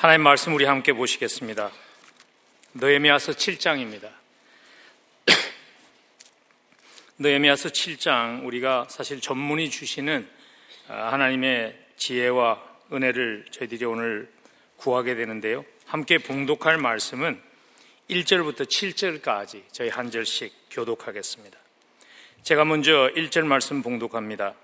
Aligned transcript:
하나님 0.00 0.22
말씀 0.22 0.54
우리 0.54 0.64
함께 0.64 0.94
보시겠습니다. 0.94 1.70
느헤미야서 2.72 3.32
7장입니다. 3.32 4.08
느헤미야서 7.20 7.68
7장 7.68 8.46
우리가 8.46 8.86
사실 8.88 9.20
전문이 9.20 9.68
주시는 9.68 10.26
아, 10.88 11.12
하나님의 11.12 11.78
지혜와 11.98 12.64
은혜를 12.90 13.44
저희들이 13.50 13.84
오늘 13.84 14.32
구하게 14.78 15.16
되는데요. 15.16 15.66
함께 15.84 16.16
봉독할 16.16 16.78
말씀은 16.78 17.38
1절부터 18.08 18.70
7절까지 18.70 19.64
저희 19.70 19.90
한 19.90 20.10
절씩 20.10 20.50
교독하겠습니다. 20.70 21.58
제가 22.42 22.64
먼저 22.64 23.10
1절 23.14 23.44
말씀 23.44 23.82
봉독합니다. 23.82 24.54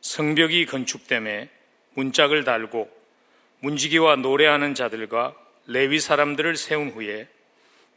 성벽이 0.00 0.66
건축됨에 0.66 1.48
문짝을 1.94 2.44
달고 2.44 2.99
문지기와 3.60 4.16
노래하는 4.16 4.74
자들과 4.74 5.34
레위 5.66 6.00
사람들을 6.00 6.56
세운 6.56 6.90
후에 6.90 7.28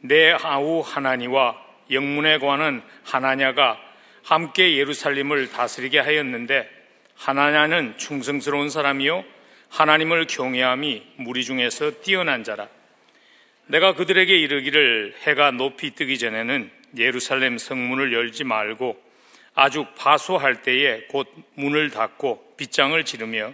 내 0.00 0.32
아우 0.32 0.80
하나니와 0.80 1.62
영문에 1.90 2.38
관한 2.38 2.82
하나냐가 3.02 3.80
함께 4.22 4.76
예루살렘을 4.76 5.50
다스리게 5.50 5.98
하였는데 5.98 6.68
하나냐는 7.14 7.96
충성스러운 7.96 8.70
사람이요 8.70 9.24
하나님을 9.68 10.26
경외함이 10.26 11.02
무리 11.16 11.44
중에서 11.44 12.00
뛰어난 12.02 12.44
자라. 12.44 12.68
내가 13.66 13.94
그들에게 13.94 14.34
이르기를 14.34 15.14
해가 15.22 15.50
높이 15.50 15.94
뜨기 15.94 16.18
전에는 16.18 16.70
예루살렘 16.96 17.58
성문을 17.58 18.12
열지 18.12 18.44
말고 18.44 19.02
아주 19.54 19.86
파소할 19.96 20.62
때에 20.62 21.04
곧 21.08 21.28
문을 21.54 21.90
닫고 21.90 22.54
빗장을 22.56 23.02
지르며 23.04 23.52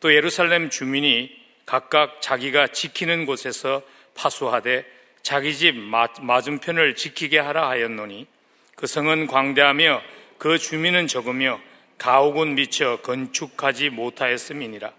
또 0.00 0.14
예루살렘 0.14 0.70
주민이 0.70 1.37
각각 1.68 2.22
자기가 2.22 2.68
지키는 2.68 3.26
곳에서 3.26 3.82
파수하되 4.14 4.86
자기 5.20 5.54
집 5.54 5.74
맞은편을 5.74 6.94
지키게 6.94 7.38
하라 7.38 7.68
하였노니 7.68 8.26
그 8.74 8.86
성은 8.86 9.26
광대하며 9.26 10.00
그 10.38 10.56
주민은 10.56 11.08
적으며 11.08 11.60
가옥은 11.98 12.54
미쳐 12.54 13.00
건축하지 13.02 13.90
못하였음이니라. 13.90 14.92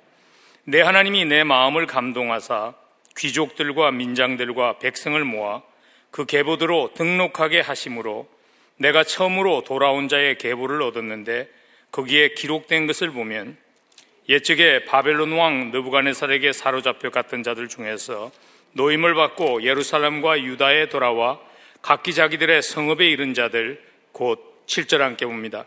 내 0.66 0.82
하나님이 0.82 1.26
내 1.26 1.44
마음을 1.44 1.88
감동하사 1.88 2.76
귀족들과 3.18 3.90
민장들과 3.90 4.78
백성을 4.78 5.24
모아 5.24 5.64
그 6.12 6.28
계보대로 6.28 6.92
등록하게 6.94 7.62
하심으로 7.62 8.30
내가 8.78 9.04
처음으로 9.04 9.64
돌아온 9.64 10.08
자의 10.08 10.38
계보를 10.38 10.84
얻었는데 10.84 11.50
거기에 11.92 12.36
기록된 12.36 12.86
것을 12.86 13.10
보면 13.10 13.58
옛적에 14.30 14.86
바벨론 14.86 15.32
왕 15.32 15.72
느부갓네살에게 15.72 16.54
사로잡혀 16.54 17.10
갔던 17.10 17.42
자들 17.42 17.68
중에서 17.68 18.32
노임을 18.74 19.16
받고 19.16 19.64
예루살렘과 19.64 20.44
유다에 20.44 20.90
돌아와 20.90 21.40
각기 21.82 22.14
자기들의 22.14 22.62
성읍에 22.62 23.10
이른 23.10 23.34
자들 23.34 23.84
곧 24.12 24.66
7절 24.68 25.00
함께 25.00 25.26
봅니다. 25.26 25.66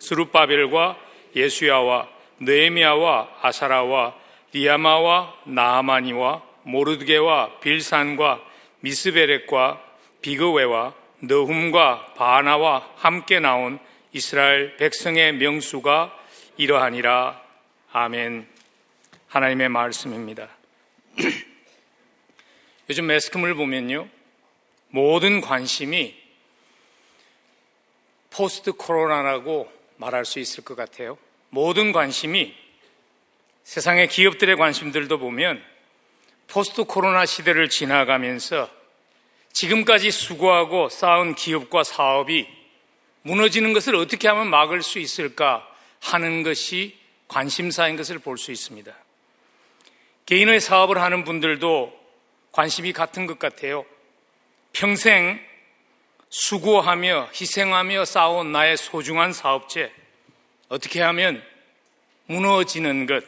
스룹바벨과 0.00 0.98
예수야와 1.36 2.08
느에미아와 2.40 3.28
아사라와 3.40 4.14
리아마와 4.52 5.34
나아마니와 5.44 6.42
모르드게와 6.64 7.60
빌산과 7.60 8.42
미스베렉과 8.80 9.80
비그웨와 10.22 10.92
너훔과 11.20 12.14
바나와 12.16 12.88
함께 12.96 13.38
나온 13.38 13.78
이스라엘 14.12 14.76
백성의 14.76 15.34
명수가 15.34 16.18
이러하니라 16.56 17.41
아멘. 17.94 18.48
하나님의 19.28 19.68
말씀입니다. 19.68 20.48
요즘 22.88 23.06
매스컴을 23.06 23.54
보면요. 23.54 24.08
모든 24.88 25.42
관심이 25.42 26.16
포스트 28.30 28.72
코로나라고 28.72 29.70
말할 29.98 30.24
수 30.24 30.38
있을 30.38 30.64
것 30.64 30.74
같아요. 30.74 31.18
모든 31.50 31.92
관심이 31.92 32.54
세상의 33.64 34.08
기업들의 34.08 34.56
관심들도 34.56 35.18
보면 35.18 35.62
포스트 36.48 36.84
코로나 36.84 37.26
시대를 37.26 37.68
지나가면서 37.68 38.70
지금까지 39.52 40.10
수고하고 40.10 40.88
쌓은 40.88 41.34
기업과 41.34 41.84
사업이 41.84 42.48
무너지는 43.20 43.74
것을 43.74 43.96
어떻게 43.96 44.28
하면 44.28 44.48
막을 44.48 44.82
수 44.82 44.98
있을까 44.98 45.68
하는 46.00 46.42
것이 46.42 47.01
관심사인 47.32 47.96
것을 47.96 48.18
볼 48.18 48.36
수 48.36 48.52
있습니다. 48.52 48.94
개인의 50.26 50.60
사업을 50.60 51.00
하는 51.00 51.24
분들도 51.24 51.98
관심이 52.52 52.92
같은 52.92 53.26
것 53.26 53.38
같아요. 53.38 53.86
평생 54.74 55.40
수고하며 56.28 57.30
희생하며 57.34 58.04
쌓아온 58.04 58.52
나의 58.52 58.76
소중한 58.76 59.32
사업체 59.32 59.92
어떻게 60.68 61.00
하면 61.00 61.42
무너지는 62.26 63.06
것, 63.06 63.24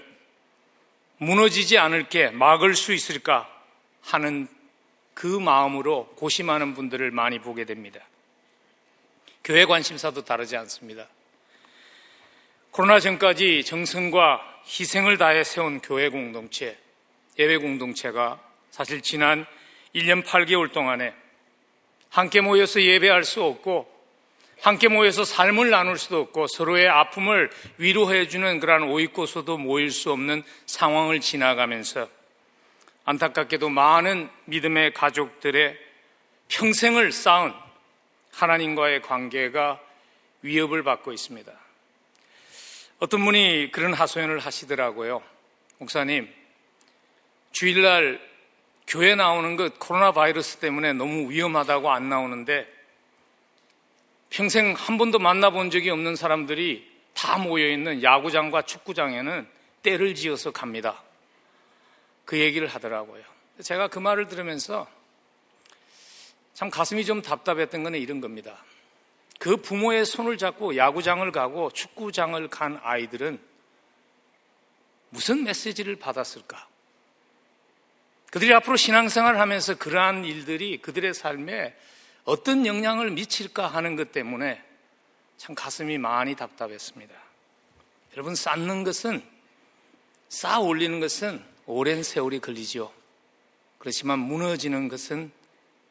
무너지지 1.17 1.79
않을게 1.79 2.31
막을 2.31 2.75
수 2.75 2.93
있을까 2.93 3.49
하는 4.03 4.49
그 5.15 5.27
마음으로 5.27 6.09
고심하는 6.17 6.75
분들을 6.75 7.11
많이 7.11 7.39
보게 7.39 7.65
됩니다. 7.65 8.01
교회 9.43 9.65
관심사도 9.65 10.25
다르지 10.25 10.57
않습니다. 10.59 11.07
코로나 12.75 12.99
전까지 12.99 13.63
정성과 13.63 14.63
희생을 14.67 15.17
다해 15.17 15.45
세운 15.45 15.79
교회 15.79 16.09
공동체, 16.09 16.77
예배 17.39 17.59
공동체가 17.59 18.41
사실 18.73 19.01
지난 19.01 19.47
1년 19.95 20.25
8개월 20.25 20.73
동안에 20.73 21.15
함께 22.09 22.41
모여서 22.41 22.83
예배할 22.83 23.23
수 23.23 23.45
없고 23.45 23.89
함께 24.61 24.89
모여서 24.89 25.25
삶을 25.25 25.71
나눌 25.71 25.97
수도 25.99 26.23
없고 26.23 26.49
서로의 26.49 26.89
아픔을 26.89 27.49
위로해주는 27.79 28.59
그러한 28.59 28.91
오이고소도 28.91 29.57
모일 29.57 29.93
수 29.93 30.11
없는 30.11 30.43
상황을 30.67 31.21
지나가면서 31.21 32.09
안타깝게도 33.05 33.69
많은 33.69 34.29
믿음의 34.47 34.95
가족들의 34.95 35.79
평생을 36.49 37.13
쌓은 37.13 37.55
하나님과의 38.33 39.03
관계가 39.03 39.81
위협을 40.43 40.83
받고 40.83 41.13
있습니다. 41.13 41.64
어떤 42.99 43.25
분이 43.25 43.71
그런 43.73 43.93
하소연을 43.93 44.39
하시더라고요. 44.39 45.23
목사님, 45.79 46.33
주일날 47.53 48.21
교회 48.87 49.15
나오는 49.15 49.57
것 49.57 49.79
코로나 49.79 50.13
바이러스 50.13 50.59
때문에 50.59 50.93
너무 50.93 51.31
위험하다고 51.31 51.91
안 51.91 52.09
나오는데 52.09 52.73
평생 54.31 54.75
한 54.77 54.99
번도 54.99 55.19
만나본 55.19 55.71
적이 55.71 55.91
없는 55.91 56.17
사람들이 56.17 56.93
다 57.15 57.39
모여있는 57.39 58.03
야구장과 58.03 58.63
축구장에는 58.63 59.47
때를 59.83 60.15
지어서 60.15 60.51
갑니다. 60.51 61.03
그 62.25 62.39
얘기를 62.39 62.67
하더라고요. 62.67 63.23
제가 63.63 63.89
그 63.89 63.99
말을 63.99 64.29
들으면서 64.29 64.89
참 66.55 66.71
가슴이 66.71 67.05
좀 67.05 67.23
답답했던 67.23 67.83
건 67.83 67.95
이런 67.95 68.21
겁니다. 68.21 68.65
그 69.39 69.57
부모의 69.57 70.05
손을 70.07 70.39
잡고 70.39 70.77
야구장을 70.77 71.31
가고 71.33 71.71
축구장을 71.71 72.49
간 72.49 72.81
아이들은 72.83 73.39
무슨 75.11 75.45
메시지를 75.45 75.97
받았을까? 75.97 76.67
그들이 78.31 78.53
앞으로 78.55 78.77
신앙생활을 78.77 79.39
하면서 79.39 79.77
그러한 79.77 80.25
일들이 80.25 80.79
그들의 80.79 81.15
삶에 81.15 81.77
어떤 82.25 82.67
영향을 82.67 83.11
미칠까 83.11 83.69
하는 83.69 83.97
것 83.97 84.11
때문에 84.11 84.63
참 85.37 85.55
가슴이 85.55 85.99
많이 85.99 86.35
답답했습니다. 86.35 87.15
여러분, 88.15 88.35
쌓는 88.35 88.83
것은, 88.83 89.23
쌓아 90.29 90.59
올리는 90.59 90.99
것은 91.01 91.45
오랜 91.67 92.03
세월이 92.03 92.41
걸리지요. 92.41 92.91
그렇지만 93.79 94.19
무너지는 94.19 94.89
것은 94.89 95.31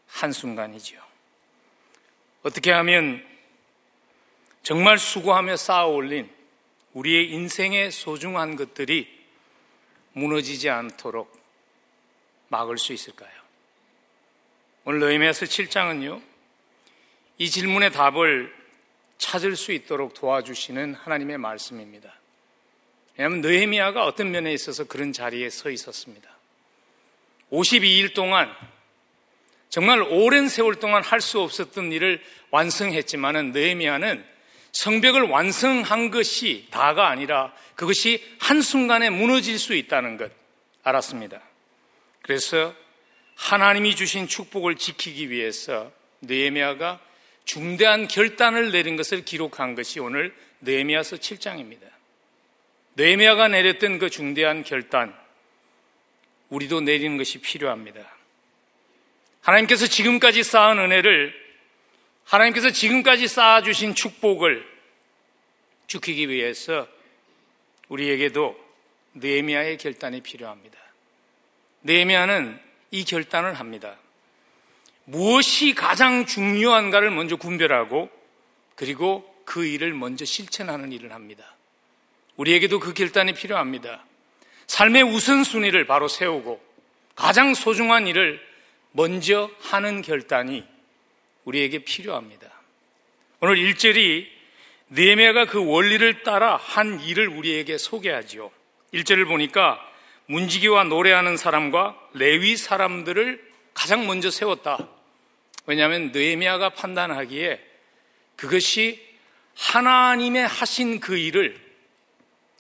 한순간이지요. 0.08 1.02
어떻게 2.44 2.72
하면 2.72 3.26
정말 4.64 4.98
수고하며 4.98 5.58
쌓아 5.58 5.86
올린 5.86 6.30
우리의 6.94 7.32
인생의 7.32 7.92
소중한 7.92 8.56
것들이 8.56 9.08
무너지지 10.14 10.70
않도록 10.70 11.38
막을 12.48 12.78
수 12.78 12.94
있을까요? 12.94 13.32
오늘 14.86 15.00
너희메서 15.00 15.46
7장은요, 15.46 16.22
이 17.40 17.50
질문의 17.50 17.92
답을 17.92 18.54
찾을 19.18 19.56
수 19.56 19.72
있도록 19.74 20.14
도와주시는 20.14 20.94
하나님의 20.96 21.38
말씀입니다. 21.40 22.14
왜냐하면 23.18 23.42
느헤미야가 23.42 24.06
어떤 24.06 24.32
면에 24.32 24.54
있어서 24.54 24.86
그런 24.86 25.12
자리에 25.12 25.50
서 25.50 25.70
있었습니다. 25.70 26.30
52일 27.52 28.14
동안 28.14 28.54
정말 29.70 30.02
오랜 30.04 30.48
세월 30.48 30.76
동안 30.76 31.04
할 31.04 31.20
수 31.20 31.42
없었던 31.42 31.92
일을 31.92 32.24
완성했지만은 32.52 33.52
느헤미야는 33.52 34.33
성벽을 34.74 35.22
완성한 35.24 36.12
것이 36.12 36.68
다가 36.72 37.08
아니라 37.08 37.54
그것이 37.76 38.24
한순간에 38.40 39.10
무너질 39.10 39.60
수 39.60 39.76
있다는 39.76 40.18
것 40.18 40.32
알았습니다. 40.84 41.42
그래서 42.22 42.74
하나님이 43.36 43.96
주신 43.96 44.28
축복을 44.28 44.76
지키기 44.76 45.30
위해서 45.30 45.92
느헤미야가 46.22 47.00
중대한 47.46 48.08
결단을 48.08 48.72
내린 48.72 48.96
것을 48.96 49.26
기록한 49.26 49.76
것이 49.76 50.00
오늘 50.00 50.34
느헤미야서 50.62 51.18
7장입니다. 51.18 51.82
느헤미야가 52.96 53.50
내렸던 53.50 54.00
그 54.00 54.10
중대한 54.10 54.64
결단 54.64 55.14
우리도 56.50 56.82
내리는 56.82 57.18
것이 57.18 57.40
필요합니다. 57.40 58.02
하나님께서 59.42 59.88
지금까지 59.88 60.44
쌓은 60.44 60.80
은혜를 60.80 61.43
하나님께서 62.26 62.72
지금까지 62.72 63.28
쌓아주신 63.28 63.96
축복을 63.96 64.66
지키기 65.88 66.30
위해서 66.30 66.88
우리에게도 67.90 68.58
느헤미야의 69.16 69.78
결단이 69.78 70.22
필요합니다. 70.22 70.78
느헤미야는 71.84 72.60
이 72.92 73.06
결단을 73.06 73.56
합니다. 73.56 73.98
무엇이 75.06 75.74
가장 75.74 76.26
중요한가를 76.26 77.12
먼저 77.12 77.36
분별하고 77.36 78.10
그리고 78.76 79.30
그 79.46 79.66
일을 79.66 79.94
먼저 79.94 80.26
실천하는 80.26 80.92
일을 80.92 81.12
합니다. 81.12 81.56
우리에게도 82.38 82.80
그 82.80 82.94
결단이 82.94 83.34
필요합니다. 83.34 84.06
삶의 84.68 85.04
우선순위를 85.04 85.86
바로 85.86 86.08
세우고 86.08 86.64
가장 87.16 87.54
소중한 87.54 88.08
일을 88.08 88.42
먼저 88.92 89.52
하는 89.62 90.02
결단이 90.02 90.64
우리에게 91.46 91.80
필요합니다. 91.80 92.52
오늘 93.40 93.56
1절이 93.56 94.28
느헤미야가 94.90 95.46
그 95.46 95.66
원리를 95.66 96.24
따라 96.24 96.56
한 96.56 97.02
일을 97.02 97.28
우리에게 97.28 97.78
소개하지요. 97.78 98.52
1절을 98.94 99.28
보니까 99.28 99.80
문지기와 100.28 100.86
노래하는 100.86 101.36
사람과 101.36 102.00
레위 102.14 102.56
사람들을 102.56 103.52
가장 103.74 104.08
먼저 104.08 104.30
세웠다. 104.30 104.88
왜냐하면 105.66 106.12
느헤미야가 106.12 106.70
판단하기에 106.70 107.60
그것이 108.36 109.04
하나님의 109.56 110.48
하신 110.48 111.00
그 111.00 111.18
일을 111.18 111.60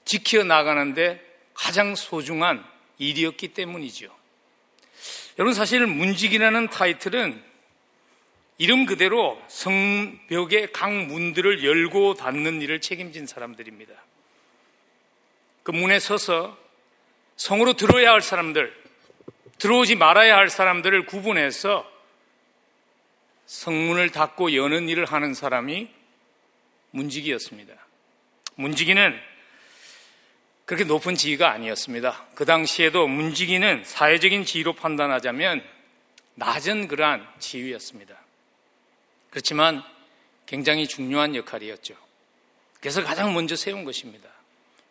지켜 0.05 0.43
나가는데 0.43 1.23
가장 1.53 1.95
소중한 1.95 2.65
일이었기 2.97 3.49
때문이죠. 3.49 4.13
여러분 5.39 5.53
사실 5.53 5.85
문지기라는 5.85 6.69
타이틀은 6.69 7.52
이름 8.57 8.85
그대로 8.85 9.41
성벽의 9.47 10.71
각 10.71 10.91
문들을 10.91 11.63
열고 11.63 12.15
닫는 12.15 12.61
일을 12.61 12.81
책임진 12.81 13.25
사람들입니다. 13.25 13.93
그 15.63 15.71
문에 15.71 15.99
서서 15.99 16.57
성으로 17.35 17.73
들어야 17.73 18.11
할 18.11 18.21
사람들, 18.21 18.73
들어오지 19.57 19.95
말아야 19.95 20.37
할 20.37 20.49
사람들을 20.49 21.05
구분해서 21.05 21.91
성문을 23.45 24.09
닫고 24.09 24.55
여는 24.55 24.89
일을 24.89 25.05
하는 25.05 25.33
사람이 25.33 25.89
문지기였습니다. 26.91 27.73
문지기는 28.55 29.19
그렇게 30.65 30.85
높은 30.85 31.15
지위가 31.15 31.51
아니었습니다. 31.51 32.27
그 32.35 32.45
당시에도 32.45 33.07
문지기는 33.07 33.83
사회적인 33.83 34.45
지위로 34.45 34.73
판단하자면 34.73 35.63
낮은 36.35 36.87
그러한 36.87 37.27
지위였습니다. 37.39 38.22
그렇지만 39.33 39.83
굉장히 40.45 40.87
중요한 40.87 41.35
역할이었죠. 41.35 41.95
그래서 42.79 43.03
가장 43.03 43.33
먼저 43.33 43.55
세운 43.55 43.83
것입니다. 43.83 44.29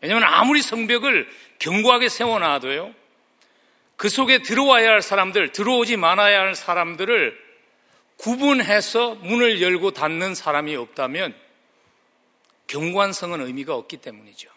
왜냐하면 0.00 0.28
아무리 0.28 0.60
성벽을 0.60 1.28
견고하게 1.60 2.08
세워놔도요, 2.08 2.92
그 3.94 4.08
속에 4.08 4.42
들어와야 4.42 4.90
할 4.90 5.00
사람들, 5.00 5.52
들어오지 5.52 5.96
말아야 5.96 6.40
할 6.40 6.56
사람들을 6.56 7.38
구분해서 8.16 9.14
문을 9.14 9.62
열고 9.62 9.92
닫는 9.92 10.34
사람이 10.34 10.74
없다면 10.74 11.36
견고한 12.66 13.12
성은 13.12 13.46
의미가 13.46 13.76
없기 13.76 13.98
때문이죠. 13.98 14.50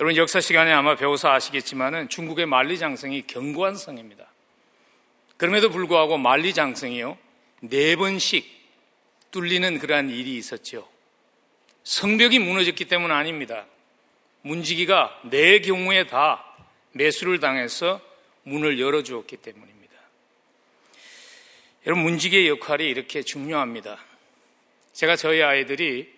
여러분 0.00 0.16
역사 0.16 0.40
시간에 0.40 0.72
아마 0.72 0.96
배워서 0.96 1.30
아시겠지만은 1.30 2.08
중국의 2.08 2.46
만리장성이 2.46 3.26
견고한 3.26 3.74
성입니다. 3.74 4.28
그럼에도 5.36 5.68
불구하고 5.68 6.16
만리장성이요 6.16 7.18
네 7.60 7.96
번씩 7.96 8.61
뚫리는 9.32 9.78
그러한 9.78 10.10
일이 10.10 10.36
있었죠. 10.36 10.88
성벽이 11.84 12.38
무너졌기 12.38 12.84
때문 12.84 13.10
아닙니다. 13.10 13.66
문지기가 14.42 15.20
네 15.24 15.60
경우에 15.60 16.06
다 16.06 16.44
매수를 16.92 17.40
당해서 17.40 18.00
문을 18.44 18.78
열어주었기 18.78 19.38
때문입니다. 19.38 19.94
여러분, 21.86 22.04
문지기의 22.04 22.48
역할이 22.48 22.86
이렇게 22.86 23.22
중요합니다. 23.22 23.98
제가 24.92 25.16
저희 25.16 25.42
아이들이 25.42 26.12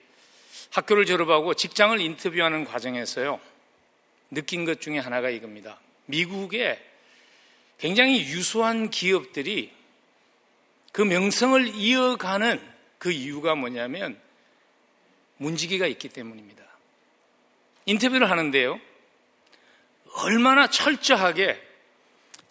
학교를 0.70 1.06
졸업하고 1.06 1.54
직장을 1.54 1.98
인터뷰하는 2.00 2.64
과정에서요, 2.64 3.40
느낀 4.30 4.64
것 4.64 4.80
중에 4.80 4.98
하나가 4.98 5.30
이겁니다. 5.30 5.78
미국에 6.06 6.84
굉장히 7.78 8.20
유수한 8.20 8.90
기업들이 8.90 9.72
그 10.92 11.02
명성을 11.02 11.68
이어가는 11.74 12.73
그 13.04 13.12
이유가 13.12 13.54
뭐냐면 13.54 14.18
문지기가 15.36 15.86
있기 15.88 16.08
때문입니다. 16.08 16.64
인터뷰를 17.84 18.30
하는데요. 18.30 18.80
얼마나 20.22 20.70
철저하게 20.70 21.60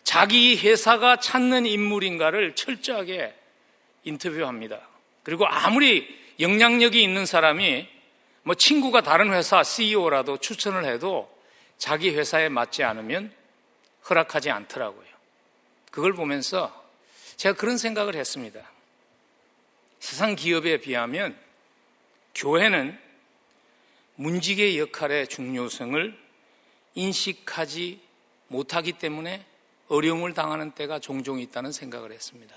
자기 0.03 0.55
회사가 0.55 1.15
찾는 1.15 1.65
인물인가를 1.65 2.53
철저하게 2.53 3.33
인터뷰합니다. 4.03 4.87
그리고 5.23 5.47
아무리 5.47 6.07
영향력이 6.39 7.01
있는 7.01 7.25
사람이 7.25 7.89
뭐 8.43 8.53
친구가 8.53 9.01
다른 9.01 9.33
회사 9.33 9.63
CEO라도 9.63 10.37
추천을 10.37 10.85
해도 10.85 11.35
자기 11.79 12.11
회사에 12.11 12.49
맞지 12.49 12.83
않으면 12.83 13.33
허락하지 14.07 14.51
않더라고요. 14.51 15.07
그걸 15.89 16.13
보면서 16.13 16.85
제가 17.37 17.55
그런 17.55 17.79
생각을 17.79 18.13
했습니다. 18.13 18.72
세상 20.03 20.35
기업에 20.35 20.81
비하면 20.81 21.33
교회는 22.35 22.99
문지기의 24.15 24.77
역할의 24.77 25.29
중요성을 25.29 26.13
인식하지 26.95 28.01
못하기 28.49 28.91
때문에 28.99 29.45
어려움을 29.87 30.33
당하는 30.33 30.71
때가 30.71 30.99
종종 30.99 31.39
있다는 31.39 31.71
생각을 31.71 32.11
했습니다. 32.11 32.53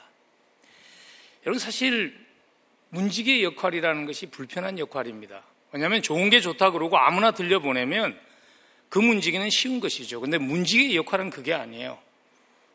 여러분 1.47 1.61
사실 1.61 2.19
문지기의 2.89 3.45
역할이라는 3.45 4.07
것이 4.07 4.27
불편한 4.27 4.81
역할입니다. 4.81 5.45
왜냐하면 5.71 6.03
좋은 6.03 6.31
게 6.31 6.41
좋다 6.41 6.73
그러고 6.73 6.99
아무나 6.99 7.31
들려보내면 7.31 8.19
그 8.89 8.99
문지기는 8.99 9.49
쉬운 9.51 9.79
것이죠. 9.79 10.21
근데 10.21 10.39
문지기의 10.39 10.97
역할은 10.97 11.31
그게 11.31 11.55
아니에요. 11.55 11.97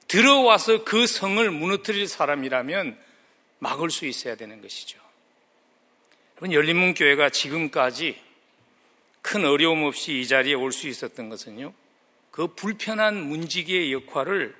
들어와서 0.07 0.85
그 0.85 1.07
성을 1.07 1.51
무너뜨릴 1.51 2.07
사람이라면 2.07 3.10
막을 3.61 3.91
수 3.91 4.05
있어야 4.05 4.35
되는 4.35 4.61
것이죠. 4.61 4.99
여러분 6.35 6.53
열린문교회가 6.53 7.29
지금까지 7.29 8.19
큰 9.21 9.45
어려움 9.45 9.83
없이 9.83 10.19
이 10.19 10.27
자리에 10.27 10.55
올 10.55 10.71
수 10.71 10.87
있었던 10.87 11.29
것은요. 11.29 11.71
그 12.31 12.47
불편한 12.47 13.15
문지기의 13.15 13.93
역할을 13.93 14.55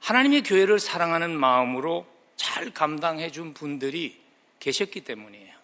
하나님의 0.00 0.42
교회를 0.42 0.80
사랑하는 0.80 1.30
마음으로 1.38 2.06
잘 2.34 2.74
감당해 2.74 3.30
준 3.30 3.54
분들이 3.54 4.20
계셨기 4.58 5.02
때문이에요. 5.02 5.54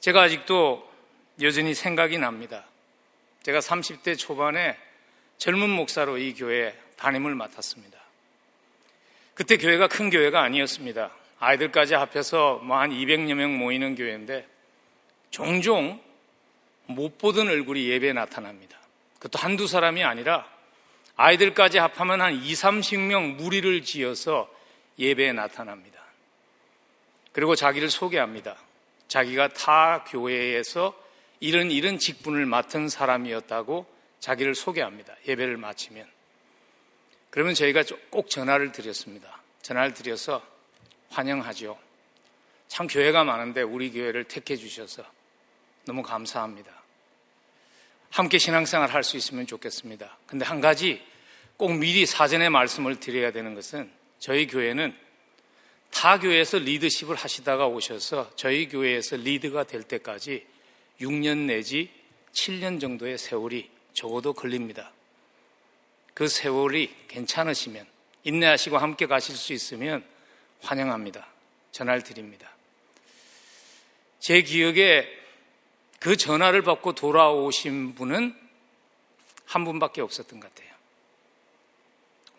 제가 0.00 0.22
아직도 0.22 0.92
여전히 1.40 1.74
생각이 1.74 2.18
납니다. 2.18 2.66
제가 3.44 3.60
30대 3.60 4.18
초반에 4.18 4.76
젊은 5.38 5.70
목사로 5.70 6.18
이 6.18 6.34
교회에 6.34 6.74
담임을 6.96 7.34
맡았습니다. 7.34 7.95
그때 9.36 9.58
교회가 9.58 9.86
큰 9.88 10.08
교회가 10.08 10.40
아니었습니다. 10.42 11.10
아이들까지 11.38 11.92
합해서 11.92 12.56
뭐 12.64 12.78
한 12.78 12.90
200여 12.90 13.34
명 13.34 13.58
모이는 13.58 13.94
교회인데 13.94 14.48
종종 15.30 16.00
못 16.86 17.18
보던 17.18 17.46
얼굴이 17.46 17.86
예배에 17.86 18.14
나타납니다. 18.14 18.78
그것도 19.18 19.38
한두 19.38 19.66
사람이 19.66 20.02
아니라 20.02 20.48
아이들까지 21.16 21.76
합하면 21.76 22.22
한 22.22 22.32
2, 22.34 22.50
30명 22.50 23.36
무리를 23.36 23.84
지어서 23.84 24.50
예배에 24.98 25.34
나타납니다. 25.34 26.00
그리고 27.32 27.54
자기를 27.54 27.90
소개합니다. 27.90 28.56
자기가 29.08 29.48
타 29.48 30.04
교회에서 30.04 30.98
이런 31.40 31.70
이런 31.70 31.98
직분을 31.98 32.46
맡은 32.46 32.88
사람이었다고 32.88 33.84
자기를 34.20 34.54
소개합니다. 34.54 35.14
예배를 35.28 35.58
마치면. 35.58 36.15
그러면 37.36 37.52
저희가 37.52 37.84
꼭 38.08 38.30
전화를 38.30 38.72
드렸습니다. 38.72 39.42
전화를 39.60 39.92
드려서 39.92 40.42
환영하죠. 41.10 41.78
참 42.66 42.86
교회가 42.86 43.24
많은데 43.24 43.60
우리 43.60 43.90
교회를 43.90 44.24
택해 44.24 44.56
주셔서 44.56 45.04
너무 45.84 46.02
감사합니다. 46.02 46.72
함께 48.08 48.38
신앙생활 48.38 48.90
할 48.90 49.04
수 49.04 49.18
있으면 49.18 49.46
좋겠습니다. 49.46 50.16
근데 50.26 50.46
한 50.46 50.62
가지 50.62 51.04
꼭 51.58 51.74
미리 51.74 52.06
사전에 52.06 52.48
말씀을 52.48 53.00
드려야 53.00 53.32
되는 53.32 53.54
것은 53.54 53.92
저희 54.18 54.46
교회는 54.46 54.96
타 55.90 56.18
교회에서 56.18 56.56
리더십을 56.56 57.16
하시다가 57.16 57.66
오셔서 57.66 58.30
저희 58.36 58.66
교회에서 58.66 59.16
리드가 59.16 59.64
될 59.64 59.82
때까지 59.82 60.46
6년 61.02 61.44
내지 61.48 61.90
7년 62.32 62.80
정도의 62.80 63.18
세월이 63.18 63.68
적어도 63.92 64.32
걸립니다. 64.32 64.90
그 66.16 66.28
세월이 66.28 67.08
괜찮으시면 67.08 67.86
인내하시고 68.24 68.78
함께 68.78 69.04
가실 69.04 69.36
수 69.36 69.52
있으면 69.52 70.02
환영합니다. 70.62 71.28
전화를 71.72 72.02
드립니다. 72.04 72.50
제 74.18 74.40
기억에 74.40 75.06
그 76.00 76.16
전화를 76.16 76.62
받고 76.62 76.94
돌아오신 76.94 77.96
분은 77.96 78.34
한 79.44 79.64
분밖에 79.66 80.00
없었던 80.00 80.40
것 80.40 80.54
같아요. 80.54 80.74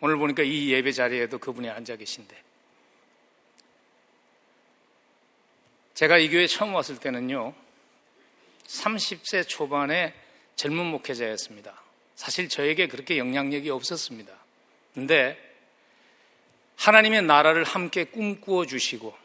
오늘 0.00 0.16
보니까 0.16 0.42
이 0.42 0.70
예배 0.72 0.90
자리에도 0.90 1.38
그분이 1.38 1.70
앉아 1.70 1.94
계신데. 1.94 2.42
제가 5.94 6.18
이 6.18 6.28
교회 6.30 6.48
처음 6.48 6.74
왔을 6.74 6.98
때는요, 6.98 7.54
30세 8.66 9.46
초반의 9.46 10.14
젊은 10.56 10.84
목회자였습니다. 10.86 11.87
사실 12.18 12.48
저에게 12.48 12.88
그렇게 12.88 13.16
영향력이 13.16 13.70
없었습니다. 13.70 14.32
근데 14.92 15.38
하나님의 16.74 17.22
나라를 17.22 17.62
함께 17.62 18.02
꿈꾸어 18.02 18.66
주시고 18.66 19.16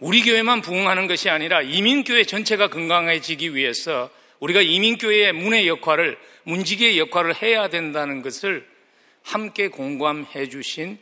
우리 0.00 0.24
교회만 0.24 0.60
부흥하는 0.60 1.06
것이 1.06 1.30
아니라 1.30 1.62
이민교회 1.62 2.24
전체가 2.24 2.68
건강해지기 2.68 3.54
위해서 3.54 4.10
우리가 4.40 4.60
이민교회의 4.60 5.34
문의 5.34 5.68
역할을 5.68 6.18
문지기의 6.42 6.98
역할을 6.98 7.40
해야 7.40 7.68
된다는 7.68 8.22
것을 8.22 8.68
함께 9.22 9.68
공감해 9.68 10.48
주신 10.48 10.98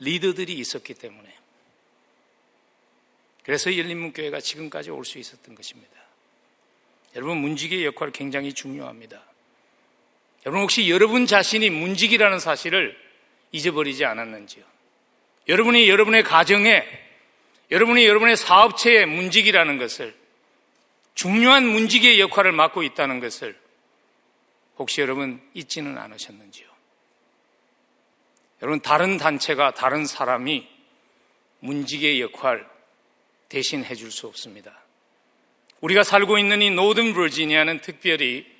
리더들이 0.00 0.52
있었기 0.52 0.92
때문에 0.92 1.34
그래서 3.42 3.74
열린문교회가 3.74 4.38
지금까지 4.38 4.90
올 4.90 5.06
수 5.06 5.18
있었던 5.18 5.54
것입니다. 5.54 5.92
여러분 7.16 7.38
문지기의 7.38 7.86
역할 7.86 8.12
굉장히 8.12 8.52
중요합니다. 8.52 9.33
여러분 10.46 10.62
혹시 10.62 10.90
여러분 10.90 11.26
자신이 11.26 11.70
문지기라는 11.70 12.38
사실을 12.38 12.98
잊어버리지 13.52 14.04
않았는지요? 14.04 14.64
여러분이 15.48 15.88
여러분의 15.88 16.22
가정에 16.22 16.84
여러분이 17.70 18.04
여러분의 18.06 18.36
사업체의 18.36 19.06
문직이라는 19.06 19.78
것을 19.78 20.14
중요한 21.14 21.66
문직의 21.66 22.20
역할을 22.20 22.52
맡고 22.52 22.82
있다는 22.82 23.20
것을 23.20 23.58
혹시 24.76 25.00
여러분 25.00 25.40
잊지는 25.54 25.96
않으셨는지요? 25.96 26.66
여러분 28.62 28.80
다른 28.80 29.16
단체가 29.18 29.72
다른 29.72 30.06
사람이 30.06 30.66
문직의 31.60 32.20
역할 32.20 32.66
대신 33.48 33.84
해줄 33.84 34.10
수 34.10 34.26
없습니다. 34.26 34.78
우리가 35.80 36.02
살고 36.02 36.38
있는 36.38 36.62
이 36.62 36.70
노든 36.70 37.14
버지니아는 37.14 37.80
특별히 37.80 38.53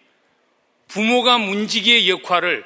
부모가 0.94 1.38
문직의 1.38 2.08
역할을 2.08 2.64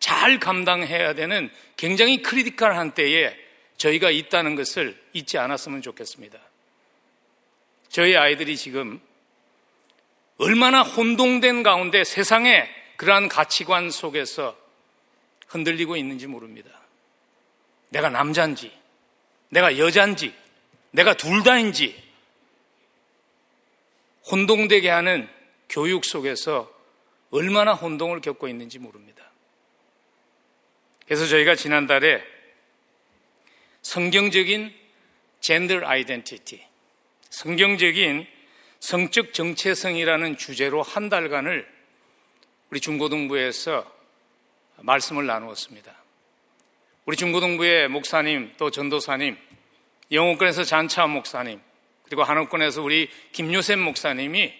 잘 0.00 0.40
감당해야 0.40 1.14
되는 1.14 1.48
굉장히 1.76 2.22
크리티컬한 2.22 2.90
때에 2.90 3.36
저희가 3.76 4.10
있다는 4.10 4.56
것을 4.56 5.00
잊지 5.12 5.38
않았으면 5.38 5.80
좋겠습니다. 5.82 6.40
저희 7.88 8.16
아이들이 8.16 8.56
지금 8.56 9.00
얼마나 10.38 10.82
혼동된 10.82 11.62
가운데 11.62 12.02
세상의 12.02 12.68
그러한 12.96 13.28
가치관 13.28 13.92
속에서 13.92 14.58
흔들리고 15.46 15.96
있는지 15.96 16.26
모릅니다. 16.26 16.68
내가 17.90 18.10
남자인지, 18.10 18.72
내가 19.50 19.78
여자인지, 19.78 20.34
내가 20.90 21.14
둘 21.14 21.44
다인지 21.44 21.96
혼동되게 24.32 24.90
하는 24.90 25.28
교육 25.68 26.04
속에서 26.04 26.76
얼마나 27.30 27.74
혼동을 27.74 28.20
겪고 28.20 28.48
있는지 28.48 28.78
모릅니다. 28.78 29.30
그래서 31.06 31.26
저희가 31.26 31.54
지난달에 31.54 32.22
성경적인 33.82 34.74
젠더 35.40 35.86
아이덴티티, 35.86 36.62
성경적인 37.30 38.26
성적 38.80 39.32
정체성이라는 39.32 40.36
주제로 40.36 40.82
한 40.82 41.08
달간을 41.08 41.66
우리 42.70 42.80
중고등부에서 42.80 43.90
말씀을 44.76 45.26
나누었습니다. 45.26 45.96
우리 47.06 47.16
중고등부의 47.16 47.88
목사님 47.88 48.52
또 48.58 48.70
전도사님, 48.70 49.36
영어권에서 50.12 50.64
잔차 50.64 51.06
목사님, 51.06 51.60
그리고 52.04 52.22
한옥권에서 52.22 52.82
우리 52.82 53.08
김요셉 53.32 53.78
목사님이 53.78 54.52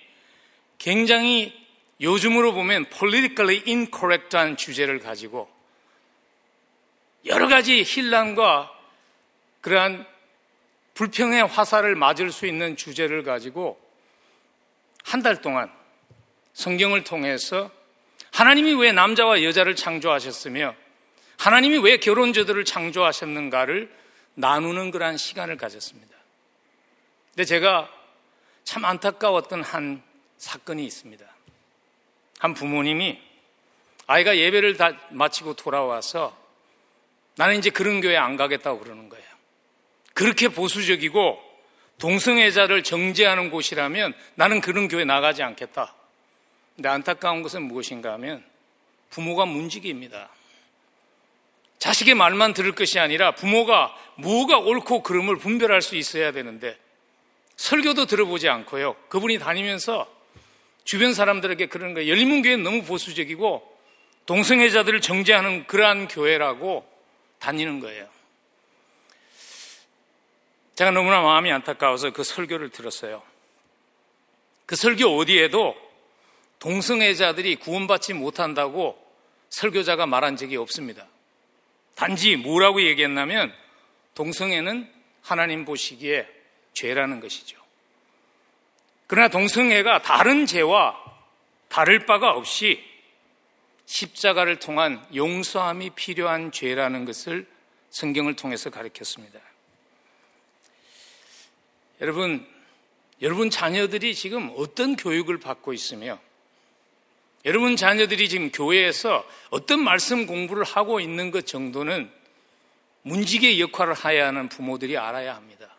굉장히 0.79 1.68
요즘으로 2.01 2.53
보면 2.53 2.87
politically 2.91 3.63
incorrect한 3.67 4.57
주제를 4.57 5.01
가지고 5.01 5.49
여러 7.27 7.49
가지 7.49 7.83
힐난과 7.83 8.73
그러한 9.61 10.07
불평의 10.95 11.47
화살을 11.47 11.95
맞을 11.95 12.31
수 12.33 12.47
있는 12.47 12.77
주제를 12.77 13.23
가지고 13.23 13.81
한 15.05 15.23
달 15.23 15.41
동안 15.41 15.73
성경을 16.53 17.05
통해서 17.05 17.71
하나님이 18.33 18.75
왜 18.75 18.93
남자와 18.93 19.43
여자를 19.43 19.75
창조하셨으며 19.75 20.75
하나님이 21.39 21.79
왜 21.79 21.97
결혼자들을 21.99 22.65
창조하셨는가를 22.65 23.91
나누는 24.35 24.91
그러한 24.91 25.17
시간을 25.17 25.57
가졌습니다. 25.57 26.17
근데 27.31 27.45
제가 27.45 27.89
참 28.65 28.85
안타까웠던 28.85 29.63
한 29.63 30.03
사건이 30.37 30.85
있습니다. 30.85 31.25
한 32.39 32.55
부모님이 32.55 33.21
아이가 34.07 34.37
예배를 34.37 34.77
다 34.77 34.93
마치고 35.11 35.55
돌아와서 35.55 36.37
나는 37.37 37.59
이제 37.59 37.71
그런 37.71 38.01
교회 38.01 38.17
안 38.17 38.37
가겠다고 38.37 38.81
그러는 38.81 39.09
거예요. 39.09 39.25
그렇게 40.15 40.49
보수적이고 40.49 41.41
동성애자를 41.99 42.83
정죄하는 42.83 43.51
곳이라면 43.51 44.15
나는 44.35 44.61
그런 44.61 44.89
교회 44.89 45.05
나가지 45.05 45.43
않겠다. 45.43 45.95
근데 46.75 46.89
안타까운 46.89 47.43
것은 47.43 47.63
무엇인가 47.63 48.13
하면 48.15 48.45
부모가 49.11 49.47
문지기입니다. 49.47 50.29
자식의 51.79 52.15
말만 52.15 52.55
들을 52.55 52.73
것이 52.73 52.99
아니라 52.99 53.33
부모가 53.33 53.95
뭐가 54.17 54.59
옳고 54.59 55.03
그름을 55.03 55.37
분별할 55.37 55.83
수 55.83 55.97
있어야 55.97 56.33
되는데 56.33 56.77
설교도 57.57 58.07
들어보지 58.07 58.49
않고요. 58.49 58.95
그분이 59.09 59.39
다니면서 59.39 60.18
주변 60.89 61.13
사람들에게 61.13 61.67
그런 61.67 61.93
거예요. 61.93 62.11
열린문교회는 62.11 62.63
너무 62.63 62.83
보수적이고 62.83 63.77
동성애자들을 64.25 65.03
정죄하는 65.03 65.67
그러한 65.67 66.09
교회라고 66.09 66.91
다니는 67.41 67.81
거예요. 67.81 68.09
제가 70.77 70.91
너무나 70.93 71.21
마음이 71.21 71.53
안타까워서 71.53 72.13
그 72.13 72.25
설교를 72.25 72.71
들었어요. 72.71 73.23
그 74.65 74.77
설교 74.77 75.15
어디에도 75.19 75.77
동성애자들이 76.59 77.57
구원받지 77.57 78.15
못한다고 78.15 78.99
설교자가 79.51 80.07
말한 80.07 80.39
적이 80.39 80.57
없습니다. 80.57 81.07
단지 81.97 82.37
뭐라고 82.37 82.81
얘기했냐면 82.81 83.53
동성애는 84.15 84.91
하나님 85.21 85.67
보시기에 85.67 86.27
죄라는 86.73 87.21
것이죠. 87.21 87.58
그러나 89.09 89.29
동성애가 89.29 90.03
다른 90.03 90.47
죄와 90.47 91.03
다를 91.69 92.07
바가 92.07 92.33
없이 92.33 92.85
십자가를 93.87 94.59
통한 94.59 95.05
용서함이 95.15 95.91
필요한 95.91 96.53
죄라는 96.53 97.07
것을 97.07 97.47
성경을 97.91 98.37
통해서 98.37 98.69
가르쳤습니다. 98.69 99.41
여러분, 102.03 102.47
여러분 103.23 103.49
자녀들이 103.49 104.15
지금 104.15 104.53
어떤 104.57 104.95
교육을 104.95 105.41
받고 105.41 105.73
있으며 105.73 106.21
여러분 107.47 107.77
자녀들이 107.77 108.29
지금 108.29 108.51
교회에서 108.51 109.27
어떤 109.49 109.83
말씀 109.83 110.27
공부를 110.27 110.65
하고 110.65 111.01
있는 111.01 111.31
것 111.31 111.47
정도는 111.47 112.11
문지기의 113.03 113.59
역할을 113.63 114.05
해야 114.05 114.27
하는 114.27 114.51
부모들이 114.51 114.99
알아야 114.99 115.35
합니다. 115.35 115.75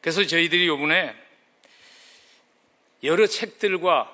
그래서 0.00 0.24
저희들이 0.24 0.68
요번에 0.68 1.25
여러 3.06 3.26
책들과 3.26 4.12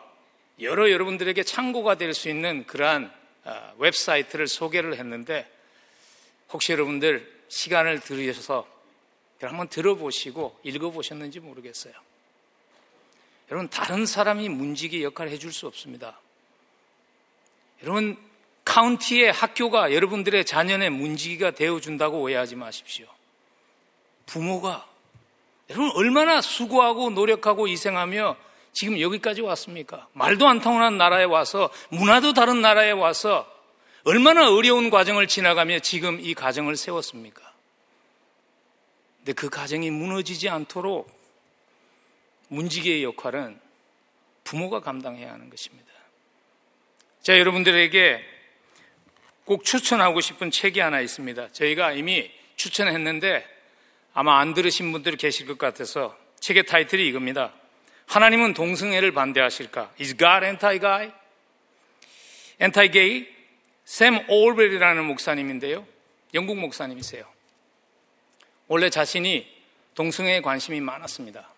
여러 0.60 0.90
여러분들에게 0.90 1.42
참고가 1.42 1.96
될 1.96 2.14
수 2.14 2.28
있는 2.28 2.64
그러한 2.66 3.12
아, 3.44 3.72
웹사이트를 3.78 4.46
소개를 4.46 4.96
했는데 4.96 5.50
혹시 6.50 6.72
여러분들 6.72 7.44
시간을 7.48 8.00
들으셔서 8.00 8.68
한번 9.40 9.68
들어보시고 9.68 10.60
읽어보셨는지 10.62 11.40
모르겠어요. 11.40 11.92
여러분, 13.50 13.68
다른 13.68 14.06
사람이 14.06 14.48
문지기 14.48 15.02
역할을 15.02 15.32
해줄 15.32 15.52
수 15.52 15.66
없습니다. 15.66 16.20
여러분, 17.82 18.16
카운티의 18.64 19.32
학교가 19.32 19.92
여러분들의 19.92 20.44
자녀의 20.44 20.90
문지기가 20.90 21.50
되어준다고 21.50 22.20
오해하지 22.20 22.54
마십시오. 22.54 23.06
부모가 24.26 24.88
여러분 25.68 25.90
얼마나 25.96 26.40
수고하고 26.40 27.10
노력하고 27.10 27.68
희생하며 27.68 28.36
지금 28.72 29.00
여기까지 29.00 29.42
왔습니까? 29.42 30.08
말도 30.12 30.48
안 30.48 30.60
통하는 30.60 30.98
나라에 30.98 31.24
와서 31.24 31.70
문화도 31.90 32.32
다른 32.32 32.62
나라에 32.62 32.90
와서 32.90 33.48
얼마나 34.04 34.50
어려운 34.50 34.90
과정을 34.90 35.28
지나가며 35.28 35.78
지금 35.80 36.18
이 36.20 36.34
가정을 36.34 36.76
세웠습니까? 36.76 37.52
근데 39.18 39.32
그 39.34 39.48
가정이 39.48 39.90
무너지지 39.90 40.48
않도록 40.48 41.08
문지기의 42.48 43.04
역할은 43.04 43.60
부모가 44.44 44.80
감당해야 44.80 45.32
하는 45.32 45.48
것입니다. 45.48 45.92
자, 47.22 47.38
여러분들에게 47.38 48.20
꼭 49.44 49.64
추천하고 49.64 50.20
싶은 50.20 50.50
책이 50.50 50.80
하나 50.80 51.00
있습니다. 51.00 51.52
저희가 51.52 51.92
이미 51.92 52.30
추천했는데 52.56 53.46
아마 54.12 54.40
안 54.40 54.54
들으신 54.54 54.90
분들이 54.92 55.16
계실 55.16 55.46
것 55.46 55.56
같아서 55.58 56.16
책의 56.40 56.66
타이틀이 56.66 57.06
이겁니다. 57.06 57.52
하나님은 58.12 58.52
동성애를 58.52 59.12
반대하실까? 59.12 59.94
Is 59.98 60.14
God 60.18 60.44
anti-gay? 60.44 61.12
anti-gay? 62.60 63.26
샘 63.86 64.28
올벨이라는 64.28 65.02
목사님인데요. 65.02 65.86
영국 66.34 66.58
목사님이세요. 66.58 67.24
원래 68.68 68.90
자신이 68.90 69.50
동성애에 69.94 70.42
관심이 70.42 70.78
많았습니다. 70.82 71.48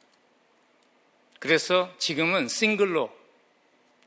그래서 1.40 1.92
지금은 1.98 2.46
싱글로 2.46 3.12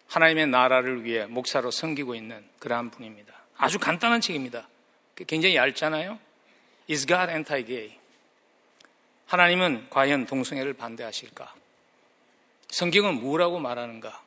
하나님의 0.08 0.48
나라를 0.48 1.04
위해 1.04 1.26
목사로 1.26 1.70
섬기고 1.70 2.16
있는 2.16 2.48
그러한 2.60 2.92
분입니다. 2.92 3.34
아주 3.58 3.78
간단한 3.78 4.22
책입니다. 4.22 4.70
굉장히 5.28 5.58
얇잖아요. 5.58 6.18
Is 6.90 7.06
God 7.08 7.30
anti-gay? 7.30 7.98
하나님은 9.26 9.88
과연 9.90 10.28
동성애를 10.28 10.76
반대하실까? 10.76 11.67
성경은 12.70 13.22
뭐라고 13.22 13.60
말하는가? 13.60 14.24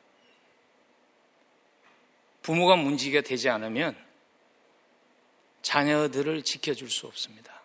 부모가 2.41 2.75
문제가 2.75 3.21
되지 3.21 3.49
않으면 3.49 3.95
자녀들을 5.61 6.43
지켜줄 6.43 6.89
수 6.89 7.07
없습니다. 7.07 7.61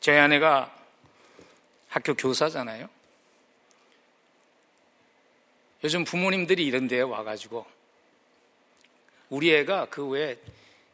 저희 0.00 0.18
아내가 0.18 0.74
학교 1.88 2.14
교사잖아요. 2.14 2.88
요즘 5.84 6.04
부모님들이 6.04 6.64
이런 6.66 6.86
데에 6.86 7.00
와가지고 7.00 7.66
우리 9.30 9.54
애가 9.54 9.86
그 9.86 10.06
외에 10.06 10.36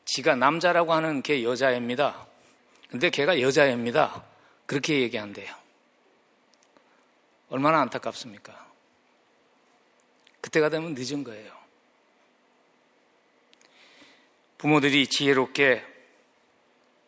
지가 0.05 0.37
남자라고 0.37 0.93
하는 0.93 1.23
걔 1.23 1.43
여자애입니다. 1.43 2.27
근데 2.89 3.11
걔가 3.11 3.41
여자애입니다. 3.41 4.25
그렇게 4.67 5.01
얘기한대요. 5.03 5.55
얼마나 7.51 7.81
안타깝습니까? 7.81 8.68
그때가 10.41 10.69
되면 10.69 10.95
늦은 10.95 11.25
거예요. 11.25 11.53
부모들이 14.59 15.07
지혜롭게 15.07 15.85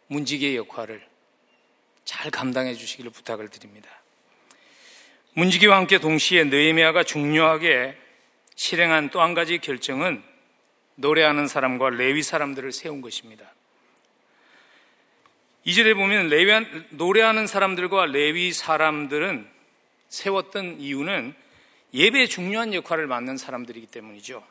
문지기의 0.09 0.57
역할을 0.57 1.07
잘 2.05 2.31
감당해 2.31 2.75
주시기를 2.75 3.11
부탁을 3.11 3.49
드립니다. 3.49 3.89
문지기와 5.35 5.77
함께 5.77 5.99
동시에 5.99 6.45
느헤미야가 6.45 7.05
중요하게 7.05 7.97
실행한 8.57 9.11
또 9.11 9.21
한 9.21 9.35
가지 9.35 9.59
결정은 9.59 10.23
노래하는 10.97 11.47
사람과 11.47 11.91
레위 11.91 12.23
사람들을 12.23 12.73
세운 12.73 13.01
것입니다. 13.01 13.53
이절에 15.65 15.95
보면 15.95 16.29
레위, 16.29 16.67
노래하는 16.91 17.47
사람들과 17.47 18.07
레위 18.07 18.53
사람들은 18.53 19.49
세웠던 20.09 20.81
이유는 20.81 21.35
예배에 21.93 22.27
중요한 22.27 22.73
역할을 22.75 23.07
맡는 23.07 23.37
사람들이기 23.37 23.87
때문이죠. 23.87 24.45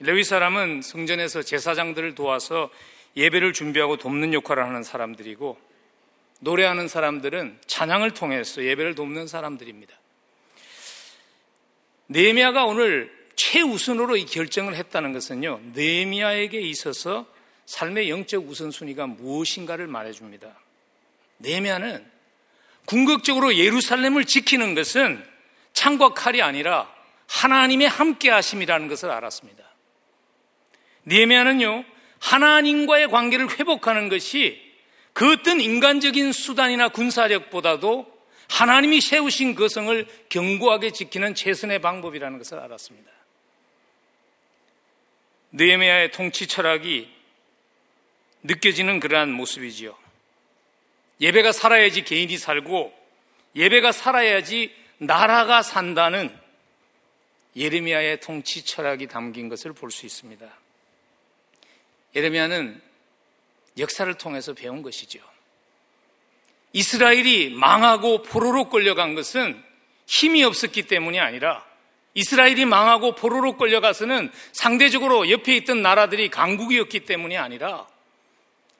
레위 0.00 0.24
사람은 0.24 0.82
성전에서 0.82 1.42
제사장들을 1.42 2.14
도와서 2.14 2.70
예배를 3.16 3.52
준비하고 3.52 3.96
돕는 3.96 4.34
역할을 4.34 4.64
하는 4.64 4.82
사람들이고 4.82 5.58
노래하는 6.40 6.88
사람들은 6.88 7.58
찬양을 7.66 8.12
통해서 8.12 8.62
예배를 8.62 8.94
돕는 8.94 9.26
사람들입니다. 9.26 9.94
네미아가 12.06 12.66
오늘 12.66 13.10
최우선으로 13.36 14.16
이 14.16 14.26
결정을 14.26 14.74
했다는 14.74 15.12
것은요. 15.12 15.60
네미아에게 15.74 16.60
있어서 16.60 17.26
삶의 17.66 18.10
영적 18.10 18.46
우선순위가 18.48 19.06
무엇인가를 19.06 19.86
말해줍니다. 19.86 20.54
네미아는 21.38 22.04
궁극적으로 22.84 23.56
예루살렘을 23.56 24.26
지키는 24.26 24.74
것은 24.74 25.24
창과 25.74 26.14
칼이 26.14 26.40
아니라 26.40 26.90
하나님의 27.28 27.88
함께 27.88 28.30
하심이라는 28.30 28.88
것을 28.88 29.10
알았습니다. 29.10 29.62
니에미아는요, 31.06 31.84
하나님과의 32.20 33.08
관계를 33.08 33.50
회복하는 33.58 34.08
것이 34.08 34.62
그 35.12 35.32
어떤 35.32 35.60
인간적인 35.60 36.32
수단이나 36.32 36.88
군사력보다도 36.88 38.12
하나님이 38.48 39.00
세우신 39.00 39.54
거성을 39.54 40.06
견고하게 40.28 40.90
지키는 40.90 41.34
최선의 41.34 41.80
방법이라는 41.80 42.38
것을 42.38 42.58
알았습니다. 42.58 43.10
느헤미야의 45.52 46.10
통치 46.12 46.46
철학이 46.46 47.08
느껴지는 48.42 49.00
그러한 49.00 49.32
모습이지요. 49.32 49.96
예배가 51.20 51.52
살아야지 51.52 52.04
개인이 52.04 52.36
살고 52.36 52.92
예배가 53.54 53.92
살아야지 53.92 54.74
나라가 55.06 55.62
산다는 55.62 56.36
예레미야의 57.56 58.20
통치 58.20 58.64
철학이 58.64 59.06
담긴 59.06 59.48
것을 59.48 59.72
볼 59.72 59.90
수 59.90 60.06
있습니다. 60.06 60.46
예레미야는 62.16 62.80
역사를 63.78 64.12
통해서 64.14 64.54
배운 64.54 64.82
것이죠. 64.82 65.20
이스라엘이 66.72 67.50
망하고 67.50 68.22
포로로 68.22 68.68
끌려간 68.68 69.14
것은 69.14 69.62
힘이 70.06 70.44
없었기 70.44 70.84
때문이 70.84 71.20
아니라 71.20 71.64
이스라엘이 72.14 72.64
망하고 72.64 73.14
포로로 73.14 73.56
끌려가서는 73.56 74.30
상대적으로 74.52 75.30
옆에 75.30 75.56
있던 75.56 75.82
나라들이 75.82 76.28
강국이었기 76.28 77.00
때문이 77.00 77.36
아니라 77.36 77.86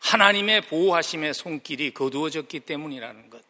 하나님의 0.01 0.63
보호하심의 0.63 1.35
손길이 1.35 1.93
거두어졌기 1.93 2.61
때문이라는 2.61 3.31
것. 3.31 3.43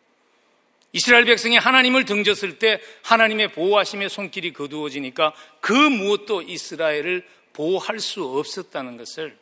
이스라엘 0.95 1.25
백성이 1.25 1.57
하나님을 1.57 2.05
등졌을 2.05 2.61
때 2.61 2.81
하나님의 3.03 3.51
보호하심의 3.51 4.09
손길이 4.09 4.53
거두어지니까 4.53 5.35
그 5.61 5.73
무엇도 5.73 6.43
이스라엘을 6.43 7.27
보호할 7.53 7.99
수 7.99 8.25
없었다는 8.25 8.97
것을 8.97 9.37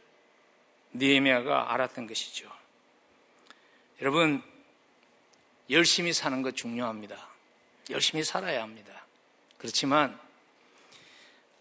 니에미아가 0.95 1.75
알았던 1.75 2.07
것이죠. 2.07 2.51
여러분 4.01 4.43
열심히 5.69 6.15
사는 6.15 6.41
것 6.41 6.57
중요합니다. 6.57 7.29
열심히 7.91 8.25
살아야 8.25 8.63
합니다. 8.63 9.07
그렇지만 9.59 10.19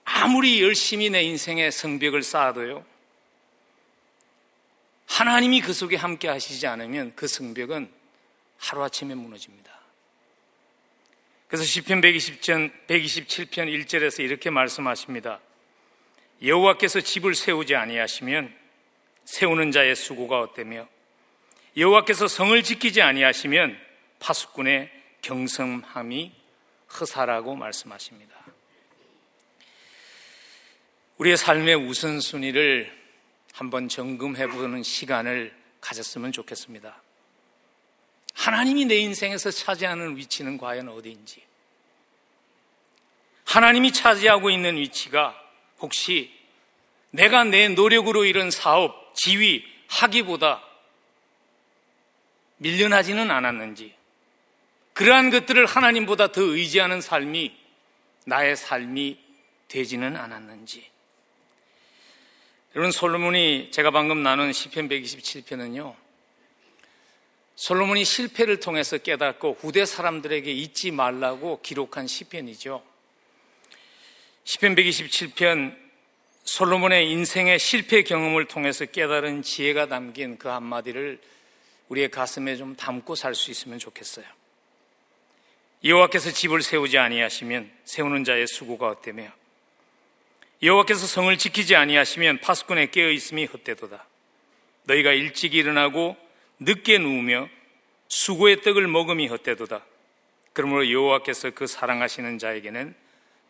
아무리 0.06 0.64
열심히 0.64 1.10
내 1.10 1.22
인생의 1.24 1.70
성벽을 1.70 2.24
쌓아도요. 2.24 2.86
하나님이 5.08 5.60
그 5.60 5.74
속에 5.74 5.98
함께 5.98 6.30
하시지 6.30 6.66
않으면 6.66 7.14
그 7.14 7.28
성벽은 7.28 7.92
하루아침에 8.58 9.16
무너집니다. 9.16 9.71
그래서 11.52 11.66
시편 11.66 12.00
120편 12.00 12.72
127편 12.88 13.86
1절에서 13.86 14.24
이렇게 14.24 14.50
말씀하십니다. 14.50 15.42
여호와께서 16.42 17.02
집을 17.02 17.36
세우지 17.36 17.76
아니하시면 17.76 18.56
세우는 19.26 19.74
자의 19.74 19.94
수고가 19.98 20.40
어때며 20.40 20.88
여호와께서 21.76 22.30
성을 22.30 22.64
지키지 22.64 23.02
아니하시면 23.02 23.78
파수꾼의 24.20 24.90
경성함이 25.24 26.32
허사라고 26.98 27.58
말씀하십니다. 27.58 28.34
우리의 31.18 31.36
삶의 31.36 31.76
우선순위를 31.76 32.98
한번 33.52 33.90
점검해 33.90 34.48
보는 34.48 34.84
시간을 34.84 35.54
가졌으면 35.82 36.32
좋겠습니다. 36.32 37.02
하나님이 38.34 38.86
내 38.86 38.98
인생에서 38.98 39.52
차지하는 39.52 40.18
위치는 40.18 40.58
과연 40.58 40.90
어디인지. 40.90 41.44
하나님이 43.46 43.92
차지하고 43.92 44.50
있는 44.50 44.78
위치가 44.78 45.36
혹시 45.80 46.34
내가 47.10 47.44
내 47.44 47.68
노력으로 47.68 48.24
이룬 48.24 48.50
사업, 48.52 49.14
지위, 49.16 49.66
하기보다 49.88 50.64
밀려나지는 52.58 53.30
않았는지, 53.30 53.94
그러한 54.94 55.30
것들을 55.32 55.66
하나님보다 55.66 56.32
더 56.32 56.42
의지하는 56.42 57.02
삶이 57.02 57.58
나의 58.26 58.56
삶이 58.56 59.20
되지는 59.68 60.16
않았는지, 60.16 60.90
여러분 62.76 62.92
솔로몬이 62.92 63.70
제가 63.72 63.92
방금 63.92 64.24
나눈 64.24 64.54
시편 64.54 64.88
127편은요. 64.88 65.94
솔로몬이 67.62 68.04
실패를 68.06 68.60
통해서 68.60 68.98
깨닫고 68.98 69.60
후대 69.62 69.86
사람들에게 69.86 70.52
잊지 70.52 70.90
말라고 70.90 71.62
기록한 71.62 72.08
시편이죠. 72.08 72.84
시편 74.46 74.74
127편 74.74 75.78
솔로몬의 76.44 77.12
인생의 77.12 77.60
실패 77.60 78.02
경험을 78.02 78.46
통해서 78.46 78.86
깨달은 78.86 79.44
지혜가 79.44 79.86
담긴 79.90 80.40
그 80.40 80.48
한마디를 80.48 81.22
우리의 81.90 82.10
가슴에 82.10 82.56
좀 82.56 82.76
담고 82.76 83.14
살 83.14 83.36
수 83.36 83.52
있으면 83.52 83.78
좋겠어요. 83.78 84.26
여호와께서 85.84 86.32
집을 86.32 86.64
세우지 86.64 86.98
아니하시면 86.98 87.72
세우는 87.86 88.24
자의 88.24 88.48
수고가 88.48 88.88
헛되며 88.88 89.32
여호와께서 90.64 91.06
성을 91.06 91.38
지키지 91.38 91.76
아니하시면 91.76 92.40
파수꾼에 92.40 92.88
깨어 92.88 93.12
있음이 93.12 93.46
헛되도다. 93.46 94.08
너희가 94.86 95.12
일찍 95.12 95.54
일어나고 95.54 96.31
늦게 96.62 97.00
누우며 97.00 97.50
수고의 98.08 98.62
떡을 98.62 98.88
먹음이 98.88 99.28
헛되도다. 99.28 99.84
그러므로 100.54 100.90
여호와께서 100.90 101.52
그 101.52 101.66
사랑하시는 101.66 102.38
자에게는 102.38 102.94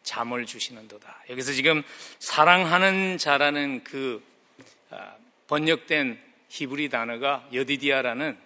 잠을 0.03 0.45
주시는도다. 0.45 1.23
여기서 1.29 1.51
지금 1.53 1.83
사랑하는 2.19 3.17
자라는 3.17 3.83
그 3.83 4.23
아, 4.89 5.15
번역된 5.47 6.19
히브리 6.49 6.89
단어가 6.89 7.47
여디디아라는 7.53 8.37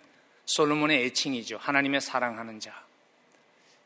솔로몬의 0.45 1.06
애칭이죠. 1.06 1.58
하나님의 1.58 2.01
사랑하는 2.01 2.60
자. 2.60 2.84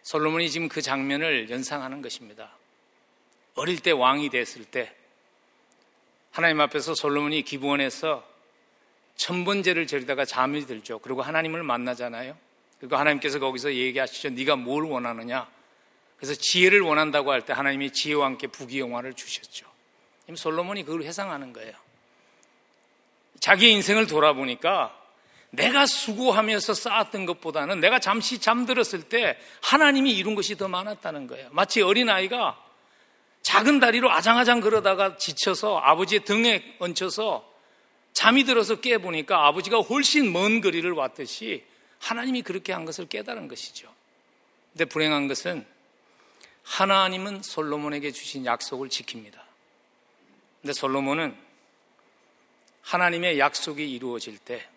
솔로몬이 0.03 0.49
지금 0.49 0.69
그 0.69 0.81
장면을 0.81 1.49
연상하는 1.49 2.01
것입니다. 2.01 2.55
어릴 3.55 3.79
때 3.79 3.91
왕이 3.91 4.29
됐을 4.29 4.65
때 4.65 4.93
하나님 6.31 6.61
앞에서 6.61 6.95
솔로몬이 6.95 7.41
기부원에서 7.43 8.28
천번제를 9.19 9.85
저리다가 9.85 10.23
잠이 10.23 10.65
들죠. 10.65 10.99
그리고 10.99 11.21
하나님을 11.21 11.61
만나잖아요. 11.61 12.37
그리고 12.79 12.95
하나님께서 12.95 13.39
거기서 13.39 13.73
얘기하시죠. 13.73 14.29
네가 14.29 14.55
뭘 14.55 14.85
원하느냐? 14.85 15.45
그래서 16.17 16.33
지혜를 16.35 16.79
원한다고 16.81 17.31
할 17.31 17.41
때 17.41 17.51
하나님이 17.53 17.91
지혜와 17.91 18.25
함께 18.25 18.47
부귀영화를 18.47 19.13
주셨죠. 19.13 19.67
솔로몬이 20.35 20.83
그걸 20.83 21.03
회상하는 21.03 21.51
거예요. 21.53 21.73
자기의 23.41 23.73
인생을 23.73 24.07
돌아보니까 24.07 24.95
내가 25.49 25.85
수고하면서 25.85 26.73
쌓았던 26.73 27.25
것보다는 27.25 27.79
내가 27.79 27.99
잠시 27.99 28.39
잠들었을 28.39 29.03
때 29.09 29.37
하나님이 29.61 30.15
이룬 30.15 30.35
것이 30.35 30.55
더 30.55 30.67
많았다는 30.67 31.27
거예요. 31.27 31.49
마치 31.51 31.81
어린아이가 31.81 32.57
작은 33.41 33.79
다리로 33.79 34.11
아장아장 34.11 34.61
걸어다가 34.61 35.17
지쳐서 35.17 35.79
아버지의 35.79 36.23
등에 36.23 36.75
얹혀서 36.79 37.48
잠이 38.13 38.43
들어서 38.43 38.79
깨보니까 38.81 39.47
아버지가 39.47 39.79
훨씬 39.79 40.31
먼 40.31 40.61
거리를 40.61 40.89
왔듯이 40.91 41.63
하나님이 41.99 42.41
그렇게 42.41 42.73
한 42.73 42.85
것을 42.85 43.07
깨달은 43.07 43.47
것이죠. 43.47 43.93
근데 44.73 44.85
불행한 44.85 45.27
것은 45.27 45.65
하나님은 46.63 47.41
솔로몬에게 47.43 48.11
주신 48.11 48.45
약속을 48.45 48.89
지킵니다. 48.89 49.33
근데 50.61 50.73
솔로몬은 50.73 51.35
하나님의 52.81 53.39
약속이 53.39 53.89
이루어질 53.91 54.37
때 54.37 54.67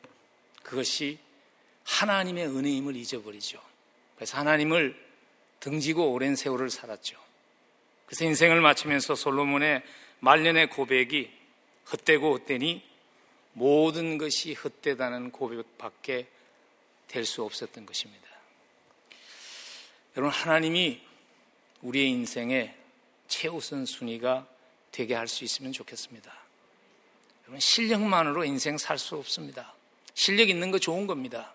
그것이 0.63 1.19
하나님의 1.85 2.47
은혜임을 2.47 2.97
잊어버리죠. 2.97 3.61
그래서 4.17 4.39
하나님을 4.39 4.97
등지고 5.61 6.13
오랜 6.13 6.37
세월을 6.37 6.71
살았죠. 6.71 7.17
그래서 8.07 8.25
인생을 8.25 8.61
마치면서 8.61 9.15
솔로몬의 9.15 9.83
말년의 10.21 10.71
고백이 10.71 11.31
헛되고 11.91 12.35
헛되니 12.35 12.83
모든 13.53 14.19
것이 14.19 14.55
헛되다는 14.55 15.31
고백밖에 15.31 16.29
될 17.09 17.27
수 17.27 17.43
없었던 17.45 17.85
것입니다. 17.85 18.27
여러분, 20.17 20.33
하나님이 20.33 21.01
우리의 21.83 22.09
인생의 22.11 22.75
최우선 23.29 23.85
순위가 23.87 24.47
되게 24.91 25.15
할 25.15 25.29
수 25.29 25.45
있으면 25.45 25.73
좋겠습니다. 25.73 26.33
여러분, 27.45 27.61
실력만으로 27.61 28.45
인생 28.45 28.79
살 28.79 28.99
수 28.99 29.17
없습니다. 29.17 29.75
실력 30.15 30.49
있는 30.49 30.71
거 30.71 30.79
좋은 30.79 31.07
겁니다. 31.07 31.55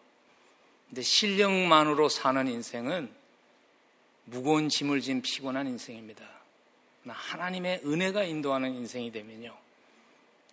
근데 0.90 1.02
실력만으로 1.02 2.10
사는 2.10 2.48
인생은 2.48 3.14
무거운 4.26 4.70
짐을 4.70 5.02
진 5.02 5.22
피곤한 5.22 5.68
인생입니다. 5.68 6.24
하나님의 7.08 7.82
은혜가 7.86 8.24
인도하는 8.24 8.74
인생이 8.74 9.12
되면요. 9.12 9.58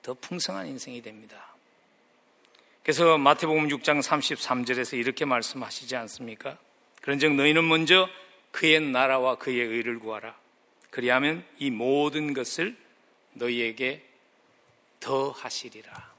더 0.05 0.13
풍성한 0.13 0.67
인생이 0.67 1.01
됩니다. 1.01 1.57
그래서 2.83 3.17
마태복음 3.17 3.69
6장 3.69 4.03
33절에서 4.03 4.99
이렇게 4.99 5.25
말씀하시지 5.25 5.97
않습니까? 5.97 6.59
그런즉 7.01 7.33
너희는 7.35 7.67
먼저 7.67 8.07
그의 8.53 8.81
나라와 8.81 9.37
그의 9.37 9.59
의를 9.59 9.99
구하라. 9.99 10.39
그리하면 10.91 11.45
이 11.59 11.71
모든 11.71 12.35
것을 12.35 12.77
너희에게 13.33 14.05
더 15.01 15.31
하시리라. 15.31 16.13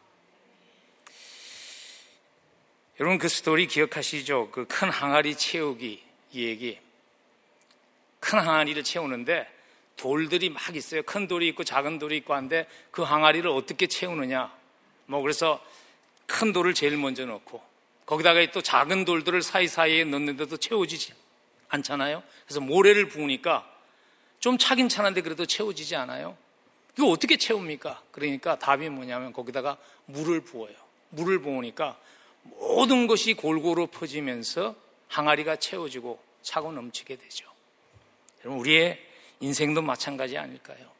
여러분 2.99 3.19
그 3.19 3.29
스토리 3.29 3.67
기억하시죠? 3.67 4.49
그 4.49 4.65
큰 4.65 4.89
항아리 4.89 5.35
채우기 5.35 6.03
이 6.31 6.43
얘기. 6.43 6.79
큰 8.19 8.39
항아리를 8.39 8.83
채우는데 8.83 9.54
돌들이 9.95 10.49
막 10.49 10.75
있어요. 10.75 11.03
큰 11.03 11.27
돌이 11.27 11.47
있고 11.49 11.63
작은 11.63 11.99
돌이 11.99 12.17
있고 12.17 12.33
한데 12.33 12.67
그 12.91 13.01
항아리를 13.01 13.49
어떻게 13.49 13.87
채우느냐. 13.87 14.53
뭐 15.05 15.21
그래서 15.21 15.63
큰 16.25 16.53
돌을 16.53 16.73
제일 16.73 16.97
먼저 16.97 17.25
넣고 17.25 17.61
거기다가 18.05 18.45
또 18.51 18.61
작은 18.61 19.05
돌들을 19.05 19.41
사이사이에 19.41 20.03
넣는데도 20.05 20.57
채워지지 20.57 21.13
않잖아요. 21.69 22.23
그래서 22.45 22.61
모래를 22.61 23.07
부으니까 23.07 23.69
좀 24.39 24.57
차긴 24.57 24.89
차는데 24.89 25.21
그래도 25.21 25.45
채워지지 25.45 25.95
않아요. 25.95 26.37
이거 26.97 27.07
어떻게 27.07 27.37
채웁니까? 27.37 28.03
그러니까 28.11 28.57
답이 28.57 28.89
뭐냐면 28.89 29.33
거기다가 29.33 29.77
물을 30.05 30.41
부어요. 30.41 30.75
물을 31.09 31.39
부으니까 31.39 31.97
모든 32.43 33.07
것이 33.07 33.33
골고루 33.33 33.87
퍼지면서 33.87 34.75
항아리가 35.07 35.57
채워지고 35.57 36.19
차고 36.41 36.71
넘치게 36.71 37.15
되죠. 37.15 37.45
여러분, 38.41 38.59
우리의 38.61 39.04
인생도 39.39 39.81
마찬가지 39.81 40.37
아닐까요? 40.37 40.91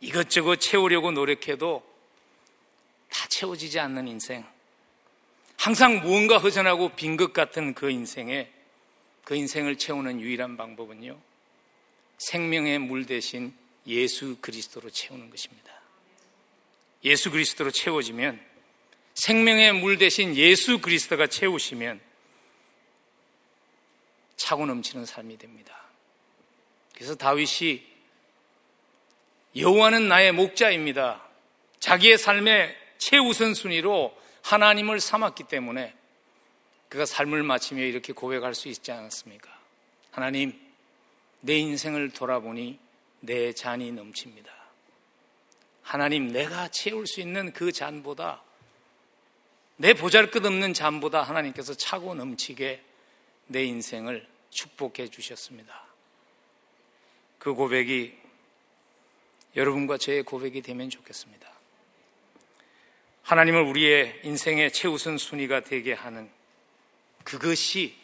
이것저것 0.00 0.56
채우려고 0.56 1.10
노력해도 1.10 1.82
다 3.08 3.26
채워지지 3.28 3.78
않는 3.80 4.08
인생. 4.08 4.44
항상 5.56 6.00
무언가 6.00 6.38
허전하고 6.38 6.90
빈 6.90 7.16
것 7.16 7.32
같은 7.32 7.74
그 7.74 7.90
인생에 7.90 8.50
그 9.24 9.34
인생을 9.34 9.78
채우는 9.78 10.20
유일한 10.20 10.56
방법은요. 10.56 11.18
생명의 12.18 12.78
물 12.78 13.06
대신 13.06 13.54
예수 13.86 14.36
그리스도로 14.40 14.90
채우는 14.90 15.30
것입니다. 15.30 15.72
예수 17.04 17.30
그리스도로 17.30 17.70
채워지면 17.70 18.40
생명의 19.14 19.72
물 19.72 19.96
대신 19.98 20.36
예수 20.36 20.80
그리스도가 20.80 21.26
채우시면 21.26 22.00
차고 24.36 24.66
넘치는 24.66 25.06
삶이 25.06 25.38
됩니다. 25.38 25.85
그래서 26.96 27.14
다윗이 27.14 27.84
여호와는 29.54 30.08
나의 30.08 30.32
목자입니다. 30.32 31.22
자기의 31.78 32.18
삶의 32.18 32.76
최우선 32.98 33.54
순위로 33.54 34.16
하나님을 34.42 35.00
삼았기 35.00 35.44
때문에 35.44 35.94
그가 36.88 37.04
삶을 37.04 37.42
마치며 37.42 37.82
이렇게 37.82 38.12
고백할 38.12 38.54
수 38.54 38.68
있지 38.68 38.92
않았습니까? 38.92 39.50
하나님, 40.10 40.58
내 41.40 41.58
인생을 41.58 42.10
돌아보니 42.10 42.78
내 43.20 43.52
잔이 43.52 43.92
넘칩니다. 43.92 44.50
하나님, 45.82 46.32
내가 46.32 46.68
채울 46.68 47.06
수 47.06 47.20
있는 47.20 47.52
그 47.52 47.72
잔보다 47.72 48.42
내 49.76 49.92
보잘 49.92 50.30
것 50.30 50.44
없는 50.44 50.72
잔보다 50.72 51.22
하나님께서 51.22 51.74
차고 51.74 52.14
넘치게 52.14 52.82
내 53.48 53.64
인생을 53.64 54.26
축복해 54.50 55.08
주셨습니다. 55.08 55.85
그 57.46 57.54
고백이 57.54 58.12
여러분과 59.54 59.98
저의 59.98 60.24
고백이 60.24 60.62
되면 60.62 60.90
좋겠습니다. 60.90 61.48
하나님을 63.22 63.62
우리의 63.62 64.22
인생의 64.24 64.72
최우선 64.72 65.16
순위가 65.16 65.60
되게 65.60 65.92
하는 65.92 66.28
그것이 67.22 67.96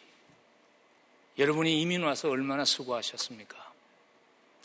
여러분이 1.38 1.80
이민 1.80 2.04
와서 2.04 2.30
얼마나 2.30 2.64
수고하셨습니까? 2.64 3.72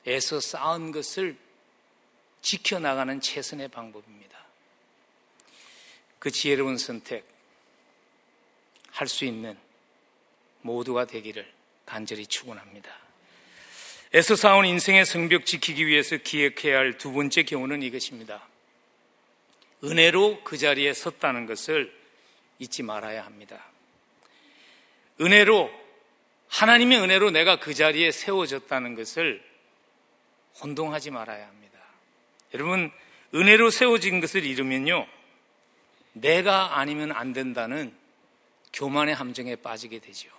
애써 0.08 0.40
쌓은 0.40 0.92
것을 0.92 1.36
지켜나가는 2.44 3.20
최선의 3.20 3.70
방법입니다. 3.70 4.38
그 6.20 6.30
지혜로운 6.30 6.78
선택 6.78 7.26
할 8.92 9.08
수 9.08 9.26
있는 9.26 9.58
모두가 10.62 11.06
되기를 11.06 11.52
간절히 11.88 12.28
축원합니다. 12.28 13.07
애써 14.16 14.36
쌓은 14.36 14.66
인생의 14.66 15.06
성벽 15.06 15.46
지키기 15.46 15.86
위해서 15.86 16.18
기획해야 16.18 16.78
할 16.78 16.98
두 16.98 17.12
번째 17.12 17.44
경우는 17.44 17.84
이것입니다. 17.84 18.42
은혜로 19.84 20.42
그 20.44 20.58
자리에 20.58 20.94
섰다는 20.94 21.46
것을 21.46 21.94
잊지 22.60 22.84
말아야 22.84 23.26
합니다. 23.26 23.64
은혜로 25.20 25.70
하나님의 26.48 27.00
은혜로 27.02 27.32
내가 27.32 27.60
그 27.60 27.74
자리에 27.74 28.12
세워졌다는 28.12 28.96
것을 28.96 29.44
혼동하지 30.62 31.12
말아야 31.12 31.46
합니다. 31.46 31.78
여러분 32.54 32.92
은혜로 33.36 33.70
세워진 33.70 34.22
것을 34.22 34.46
잃으면요 34.46 35.06
내가 36.14 36.80
아니면 36.80 37.12
안 37.12 37.34
된다는 37.34 37.94
교만의 38.74 39.14
함정에 39.14 39.56
빠지게 39.58 40.00
되죠. 40.00 40.30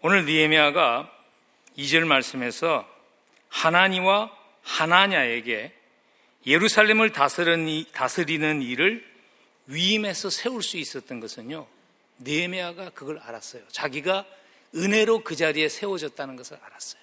오늘 0.00 0.26
니에미아가 0.26 1.15
2절 1.78 2.04
말씀에서 2.04 2.88
하나니와 3.48 4.30
하나냐에게 4.62 5.72
예루살렘을 6.46 7.10
다스리는 7.12 8.62
일을 8.62 9.04
위임해서 9.66 10.30
세울 10.30 10.62
수 10.62 10.76
있었던 10.76 11.20
것은요. 11.20 11.66
니에미아가 12.20 12.90
그걸 12.90 13.18
알았어요. 13.18 13.62
자기가 13.72 14.24
은혜로 14.74 15.24
그 15.24 15.36
자리에 15.36 15.68
세워졌다는 15.68 16.36
것을 16.36 16.58
알았어요. 16.62 17.02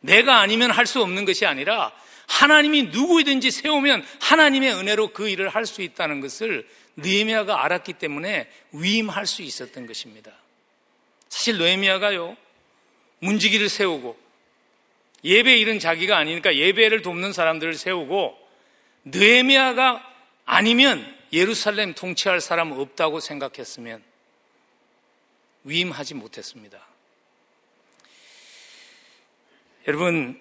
내가 0.00 0.40
아니면 0.40 0.70
할 0.70 0.86
수 0.86 1.02
없는 1.02 1.24
것이 1.24 1.46
아니라 1.46 1.92
하나님이 2.28 2.84
누구이든지 2.84 3.50
세우면 3.50 4.04
하나님의 4.20 4.74
은혜로 4.74 5.12
그 5.12 5.28
일을 5.28 5.48
할 5.48 5.66
수 5.66 5.82
있다는 5.82 6.20
것을 6.20 6.68
느헤미야가 6.96 7.64
알았기 7.64 7.94
때문에 7.94 8.50
위임할 8.72 9.26
수 9.26 9.42
있었던 9.42 9.86
것입니다. 9.86 10.32
사실 11.28 11.58
느헤미야가요 11.58 12.36
문지기를 13.26 13.68
세우고 13.68 14.16
예배 15.24 15.56
일은 15.56 15.78
자기가 15.78 16.16
아니니까 16.16 16.56
예배를 16.56 17.02
돕는 17.02 17.32
사람들을 17.32 17.74
세우고 17.74 18.38
느헤미야가 19.04 20.14
아니면 20.44 21.14
예루살렘 21.32 21.94
통치할 21.94 22.40
사람 22.40 22.72
없다고 22.72 23.20
생각했으면 23.20 24.02
위임하지 25.64 26.14
못했습니다. 26.14 26.80
여러분 29.88 30.40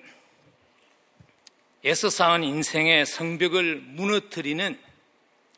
애써 1.83 2.09
쌓은 2.09 2.43
인생의 2.43 3.05
성벽을 3.05 3.75
무너뜨리는 3.75 4.79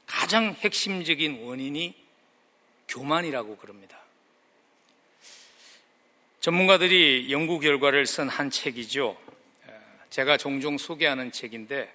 가장 0.05 0.55
핵심적인 0.59 1.43
원인이 1.43 1.93
교만이라고 2.87 3.57
그럽니다. 3.57 3.96
전문가들이 6.47 7.29
연구 7.29 7.59
결과를 7.59 8.05
쓴 8.05 8.29
한 8.29 8.49
책이죠. 8.49 9.17
제가 10.09 10.37
종종 10.37 10.77
소개하는 10.77 11.33
책인데 11.33 11.93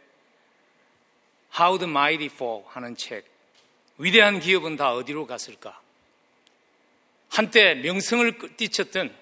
How 1.59 1.79
the 1.79 1.91
Mighty 1.91 2.27
Fall 2.27 2.63
하는 2.67 2.95
책. 2.95 3.25
위대한 3.97 4.41
기업은 4.41 4.77
다 4.77 4.93
어디로 4.93 5.27
갔을까? 5.27 5.81
한때 7.31 7.77
명성을 7.77 8.55
뛰쳤던 8.59 9.17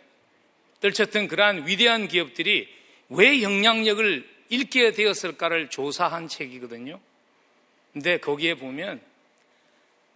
떨쳤던 0.80 1.28
그러한 1.28 1.68
위대한 1.68 2.08
기업들이 2.08 2.68
왜 3.08 3.40
영향력을 3.40 4.28
읽게 4.48 4.90
되었을까를 4.90 5.70
조사한 5.70 6.26
책이거든요. 6.26 6.98
근데 7.92 8.18
거기에 8.18 8.54
보면 8.54 9.00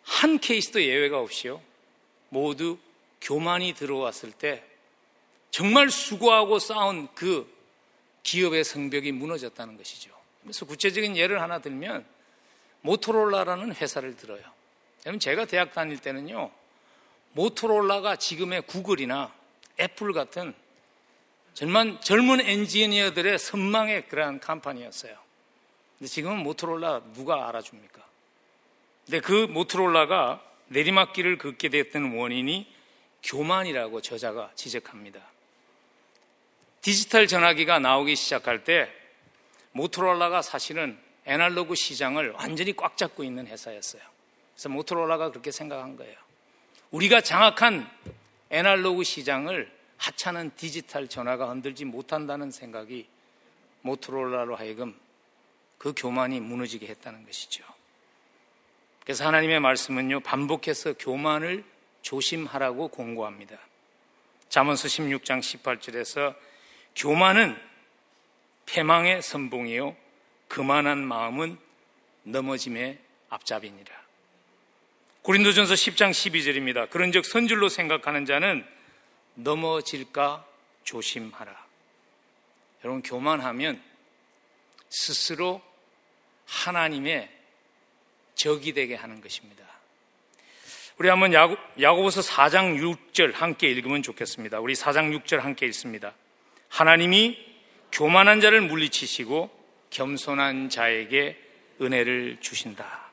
한 0.02 0.40
케이스도 0.40 0.82
예외가 0.82 1.20
없이요. 1.20 1.62
모두 2.30 2.78
교만이 3.20 3.74
들어왔을 3.74 4.32
때 4.32 4.64
정말 5.54 5.88
수고하고 5.88 6.58
쌓은 6.58 7.06
그 7.14 7.48
기업의 8.24 8.64
성벽이 8.64 9.12
무너졌다는 9.12 9.76
것이죠. 9.76 10.10
그래서 10.42 10.66
구체적인 10.66 11.16
예를 11.16 11.40
하나 11.40 11.60
들면 11.60 12.04
모토롤라라는 12.80 13.72
회사를 13.76 14.16
들어요. 14.16 14.42
여러분 15.06 15.20
제가 15.20 15.44
대학 15.44 15.72
다닐 15.72 15.98
때는요. 15.98 16.50
모토롤라가 17.34 18.16
지금의 18.16 18.62
구글이나 18.62 19.32
애플 19.78 20.12
같은 20.12 20.54
정말 21.52 22.00
젊은 22.00 22.40
엔지니어들의 22.40 23.38
선망의 23.38 24.08
그러한 24.08 24.40
컴퍼니였어요. 24.40 25.16
근데 25.98 26.08
지금은 26.08 26.38
모토롤라 26.38 27.12
누가 27.12 27.48
알아줍니까? 27.48 28.02
근데 29.04 29.20
그 29.20 29.46
모토롤라가 29.46 30.42
내리막길을 30.66 31.38
걷게 31.38 31.68
됐던 31.68 32.16
원인이 32.16 32.74
교만이라고 33.22 34.00
저자가 34.00 34.50
지적합니다. 34.56 35.33
디지털 36.84 37.26
전화기가 37.26 37.78
나오기 37.78 38.14
시작할 38.14 38.62
때 38.62 38.92
모토롤라가 39.72 40.42
사실은 40.42 40.98
애날로그 41.24 41.74
시장을 41.74 42.32
완전히 42.32 42.76
꽉 42.76 42.98
잡고 42.98 43.24
있는 43.24 43.46
회사였어요. 43.46 44.02
그래서 44.52 44.68
모토롤라가 44.68 45.30
그렇게 45.30 45.50
생각한 45.50 45.96
거예요. 45.96 46.14
우리가 46.90 47.22
장악한 47.22 47.90
애날로그 48.50 49.02
시장을 49.02 49.72
하찮은 49.96 50.50
디지털 50.56 51.08
전화가 51.08 51.48
흔들지 51.48 51.86
못한다는 51.86 52.50
생각이 52.50 53.08
모토로라로 53.80 54.54
하여금 54.54 54.94
그 55.78 55.94
교만이 55.96 56.40
무너지게 56.40 56.86
했다는 56.86 57.24
것이죠. 57.24 57.64
그래서 59.04 59.26
하나님의 59.26 59.58
말씀은요, 59.58 60.20
반복해서 60.20 60.92
교만을 60.98 61.64
조심하라고 62.02 62.88
공고합니다. 62.88 63.58
잠언서 64.50 64.86
16장 64.86 65.40
18절에서 65.40 66.34
교만은 66.96 67.60
패망의 68.66 69.22
선봉이요, 69.22 69.96
그만한 70.48 71.04
마음은 71.04 71.58
넘어짐의 72.22 72.98
앞잡이니라. 73.28 74.04
고린도전서 75.22 75.74
10장 75.74 76.10
12절입니다. 76.10 76.90
그런즉 76.90 77.24
선줄로 77.24 77.68
생각하는 77.68 78.26
자는 78.26 78.66
넘어질까 79.34 80.46
조심하라. 80.84 81.64
여러분, 82.84 83.02
교만하면 83.02 83.82
스스로 84.90 85.62
하나님의 86.46 87.30
적이 88.34 88.74
되게 88.74 88.94
하는 88.94 89.20
것입니다. 89.20 89.64
우리 90.98 91.08
한번 91.08 91.32
야고, 91.32 91.56
야고보서 91.80 92.20
4장 92.20 92.78
6절 92.78 93.32
함께 93.32 93.68
읽으면 93.68 94.02
좋겠습니다. 94.02 94.60
우리 94.60 94.74
4장 94.74 95.18
6절 95.18 95.38
함께 95.38 95.66
읽습니다. 95.66 96.14
하나님이 96.74 97.38
교만한 97.92 98.40
자를 98.40 98.60
물리치시고 98.60 99.48
겸손한 99.90 100.70
자에게 100.70 101.40
은혜를 101.80 102.38
주신다. 102.40 103.12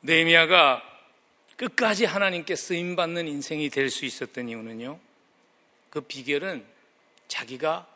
네미아가 0.00 0.82
끝까지 1.58 2.06
하나님께 2.06 2.56
쓰임 2.56 2.96
받는 2.96 3.28
인생이 3.28 3.68
될 3.68 3.90
수 3.90 4.06
있었던 4.06 4.48
이유는요. 4.48 4.98
그 5.90 6.00
비결은 6.00 6.64
자기가 7.28 7.86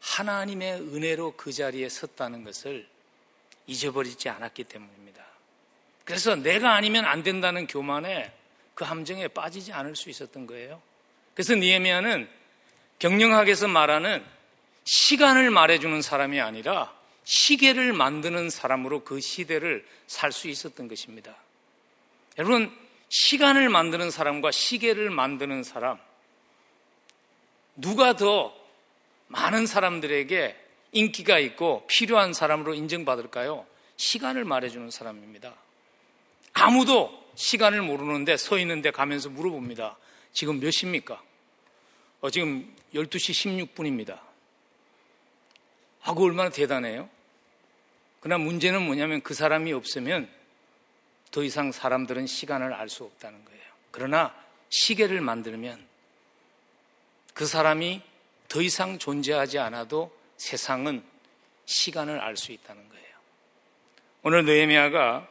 하나님의 0.00 0.74
은혜로 0.74 1.38
그 1.38 1.54
자리에 1.54 1.88
섰다는 1.88 2.44
것을 2.44 2.86
잊어버리지 3.66 4.28
않았기 4.28 4.64
때문입니다. 4.64 5.24
그래서 6.04 6.36
내가 6.36 6.74
아니면 6.74 7.06
안 7.06 7.22
된다는 7.22 7.66
교만에 7.66 8.30
그 8.74 8.84
함정에 8.84 9.26
빠지지 9.28 9.72
않을 9.72 9.96
수 9.96 10.10
있었던 10.10 10.46
거예요. 10.46 10.82
그래서 11.32 11.54
니에미아는 11.54 12.35
경영학에서 12.98 13.68
말하는 13.68 14.24
시간을 14.84 15.50
말해주는 15.50 16.00
사람이 16.02 16.40
아니라 16.40 16.94
시계를 17.24 17.92
만드는 17.92 18.50
사람으로 18.50 19.02
그 19.04 19.20
시대를 19.20 19.84
살 20.06 20.32
수 20.32 20.48
있었던 20.48 20.86
것입니다. 20.88 21.34
여러분, 22.38 22.72
시간을 23.08 23.68
만드는 23.68 24.10
사람과 24.10 24.50
시계를 24.50 25.10
만드는 25.10 25.64
사람, 25.64 25.98
누가 27.74 28.14
더 28.14 28.54
많은 29.28 29.66
사람들에게 29.66 30.56
인기가 30.92 31.38
있고 31.38 31.84
필요한 31.88 32.32
사람으로 32.32 32.74
인정받을까요? 32.74 33.66
시간을 33.96 34.44
말해주는 34.44 34.90
사람입니다. 34.90 35.54
아무도 36.52 37.26
시간을 37.34 37.82
모르는데 37.82 38.36
서 38.36 38.58
있는데 38.58 38.90
가면서 38.90 39.28
물어봅니다. 39.28 39.98
지금 40.32 40.60
몇 40.60 40.70
시입니까? 40.70 41.22
어, 42.20 42.30
지금 42.30 42.74
12시 42.94 43.68
16분입니다. 43.74 44.18
하고 46.00 46.24
얼마나 46.24 46.50
대단해요? 46.50 47.08
그러나 48.20 48.42
문제는 48.42 48.82
뭐냐면 48.82 49.20
그 49.22 49.34
사람이 49.34 49.72
없으면 49.72 50.28
더 51.30 51.42
이상 51.42 51.72
사람들은 51.72 52.26
시간을 52.26 52.72
알 52.72 52.88
수 52.88 53.04
없다는 53.04 53.44
거예요. 53.44 53.62
그러나 53.90 54.34
시계를 54.70 55.20
만들면 55.20 55.84
그 57.34 57.46
사람이 57.46 58.02
더 58.48 58.62
이상 58.62 58.98
존재하지 58.98 59.58
않아도 59.58 60.16
세상은 60.36 61.04
시간을 61.66 62.20
알 62.20 62.36
수 62.36 62.52
있다는 62.52 62.88
거예요. 62.88 63.06
오늘 64.22 64.44
느헤미야가 64.44 65.28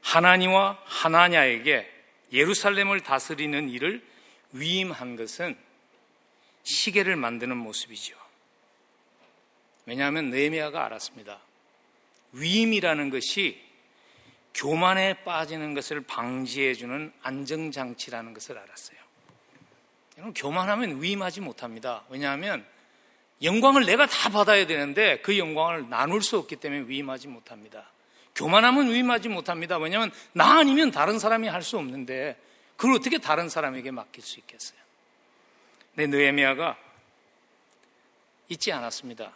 하나니와 0.00 0.78
하나냐에게 0.84 1.90
예루살렘을 2.32 3.00
다스리는 3.00 3.68
일을 3.68 4.04
위임한 4.52 5.16
것은 5.16 5.56
시계를 6.64 7.16
만드는 7.16 7.56
모습이죠. 7.56 8.16
왜냐하면 9.86 10.30
느헤미야가 10.30 10.84
알았습니다. 10.86 11.40
위임이라는 12.32 13.10
것이 13.10 13.62
교만에 14.54 15.24
빠지는 15.24 15.74
것을 15.74 16.00
방지해 16.00 16.74
주는 16.74 17.12
안정 17.22 17.70
장치라는 17.70 18.34
것을 18.34 18.58
알았어요. 18.58 18.98
교만하면 20.34 21.02
위임하지 21.02 21.40
못합니다. 21.40 22.04
왜냐하면 22.08 22.64
영광을 23.42 23.84
내가 23.84 24.06
다 24.06 24.30
받아야 24.30 24.66
되는데 24.66 25.18
그 25.18 25.36
영광을 25.38 25.88
나눌 25.88 26.22
수 26.22 26.38
없기 26.38 26.56
때문에 26.56 26.88
위임하지 26.88 27.28
못합니다. 27.28 27.90
교만하면 28.34 28.90
위임하지 28.90 29.28
못합니다. 29.28 29.76
왜냐하면 29.78 30.12
나 30.32 30.58
아니면 30.58 30.90
다른 30.90 31.18
사람이 31.18 31.48
할 31.48 31.62
수 31.62 31.76
없는데 31.78 32.40
그걸 32.76 32.94
어떻게 32.94 33.18
다른 33.18 33.48
사람에게 33.48 33.90
맡길 33.90 34.22
수 34.22 34.38
있겠어요? 34.40 34.78
내 35.94 36.06
느헤미야가 36.06 36.78
잊지 38.48 38.72
않았습니다. 38.72 39.34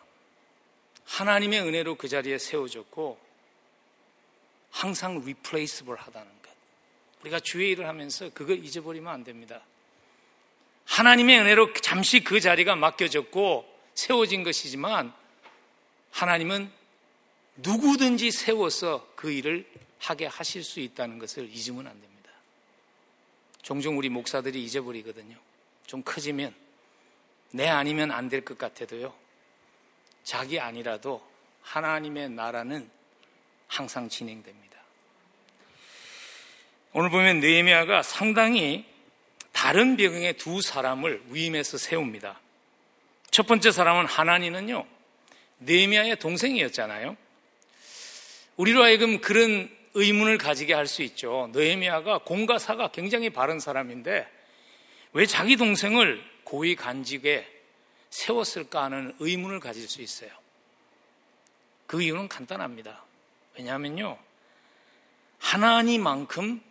하나님의 1.04 1.60
은혜로 1.60 1.94
그 1.96 2.08
자리에 2.08 2.38
세워졌고 2.38 3.18
항상 4.70 5.24
리플레이스블 5.24 5.96
하다는 5.96 6.42
것. 6.42 6.50
우리가 7.22 7.40
주의 7.40 7.70
일을 7.70 7.88
하면서 7.88 8.28
그걸 8.30 8.62
잊어버리면 8.64 9.12
안 9.12 9.24
됩니다. 9.24 9.62
하나님의 10.84 11.40
은혜로 11.40 11.72
잠시 11.74 12.22
그 12.22 12.40
자리가 12.40 12.76
맡겨졌고 12.76 13.78
세워진 13.94 14.42
것이지만 14.42 15.12
하나님은 16.10 16.70
누구든지 17.56 18.30
세워서 18.30 19.12
그 19.16 19.30
일을 19.30 19.66
하게 19.98 20.26
하실 20.26 20.62
수 20.62 20.80
있다는 20.80 21.18
것을 21.18 21.48
잊으면 21.50 21.86
안 21.86 22.00
됩니다. 22.00 22.30
종종 23.62 23.98
우리 23.98 24.08
목사들이 24.08 24.62
잊어버리거든요. 24.64 25.36
좀 25.88 26.02
커지면 26.02 26.54
내 27.50 27.66
아니면 27.66 28.10
안 28.12 28.28
될 28.28 28.44
것 28.44 28.58
같아도요. 28.58 29.14
자기 30.22 30.60
아니라도 30.60 31.26
하나님의 31.62 32.30
나라는 32.30 32.90
항상 33.66 34.08
진행됩니다. 34.08 34.78
오늘 36.92 37.10
보면 37.10 37.40
느헤미야가 37.40 38.02
상당히 38.02 38.84
다른 39.52 39.96
배경의 39.96 40.34
두 40.36 40.60
사람을 40.60 41.22
위임해서 41.30 41.78
세웁니다. 41.78 42.40
첫 43.30 43.46
번째 43.46 43.70
사람은 43.70 44.06
하나니는요, 44.06 44.86
네미아의 45.58 46.16
동생이었잖아요. 46.16 47.16
우리로 48.56 48.82
하여금 48.82 49.20
그런 49.20 49.70
의문을 49.94 50.38
가지게 50.38 50.74
할 50.74 50.86
수 50.86 51.02
있죠. 51.02 51.50
느헤미야가 51.52 52.18
공과 52.18 52.58
사가 52.58 52.88
굉장히 52.92 53.30
바른 53.30 53.58
사람인데 53.58 54.37
왜 55.12 55.26
자기 55.26 55.56
동생을 55.56 56.22
고위 56.44 56.76
간직에 56.76 57.46
세웠을까 58.10 58.84
하는 58.84 59.14
의문을 59.18 59.60
가질 59.60 59.88
수 59.88 60.02
있어요. 60.02 60.30
그 61.86 62.02
이유는 62.02 62.28
간단합니다. 62.28 63.04
왜냐하면요, 63.56 64.18
하나님만큼 65.38 66.62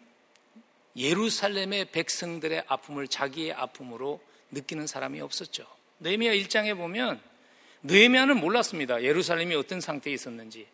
예루살렘의 0.95 1.85
백성들의 1.91 2.65
아픔을 2.67 3.07
자기의 3.07 3.53
아픔으로 3.53 4.21
느끼는 4.51 4.87
사람이 4.87 5.21
없었죠. 5.21 5.65
느헤미야 5.99 6.33
1장에 6.33 6.75
보면 6.75 7.21
느헤미야는 7.83 8.39
몰랐습니다. 8.39 9.03
예루살렘이 9.03 9.55
어떤 9.55 9.79
상태에 9.81 10.13
있었는지. 10.13 10.67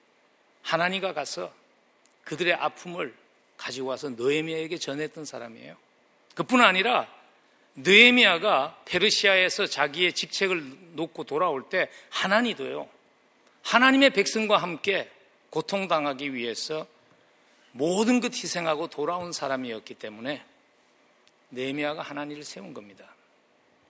하나님과 0.62 1.14
가서 1.14 1.54
그들의 2.24 2.54
아픔을 2.54 3.14
가지고 3.58 3.90
와서 3.90 4.10
느헤미야에게 4.10 4.78
전했던 4.78 5.26
사람이에요. 5.26 5.76
그뿐 6.36 6.62
아니라 6.62 7.08
느헤미야가 7.76 8.84
페르시아에서 8.86 9.66
자기의 9.66 10.14
직책을 10.14 10.96
놓고 10.96 11.24
돌아올 11.24 11.70
때 11.70 11.90
하나니도요. 12.10 12.88
하나님의 13.64 14.12
백성과 14.12 14.58
함께 14.58 15.10
고통당하기 15.50 16.34
위해서 16.34 16.88
모든 17.72 18.20
것 18.20 18.34
희생하고 18.34 18.88
돌아온 18.88 19.32
사람이었기 19.32 19.96
때문에 19.96 20.44
느헤미야가 21.52 22.02
하나님을 22.02 22.44
세운 22.44 22.74
겁니다. 22.74 23.14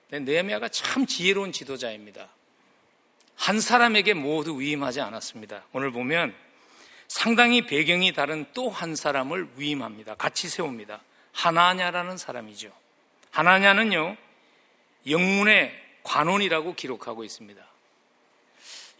네헤미야가 0.09 0.69
참 0.69 1.07
지혜로운 1.07 1.51
지도자입니다. 1.51 2.29
한 3.35 3.59
사람에게 3.59 4.13
모두 4.13 4.59
위임하지 4.59 5.01
않았습니다. 5.01 5.65
오늘 5.73 5.91
보면 5.91 6.35
상당히 7.07 7.65
배경이 7.65 8.13
다른 8.13 8.45
또 8.53 8.69
한 8.69 8.95
사람을 8.95 9.49
위임합니다. 9.55 10.15
같이 10.15 10.49
세웁니다. 10.49 11.01
하나냐라는 11.31 12.17
사람이죠. 12.17 12.71
하나냐는요, 13.33 14.15
영문의 15.09 15.73
관원이라고 16.03 16.75
기록하고 16.75 17.23
있습니다. 17.23 17.65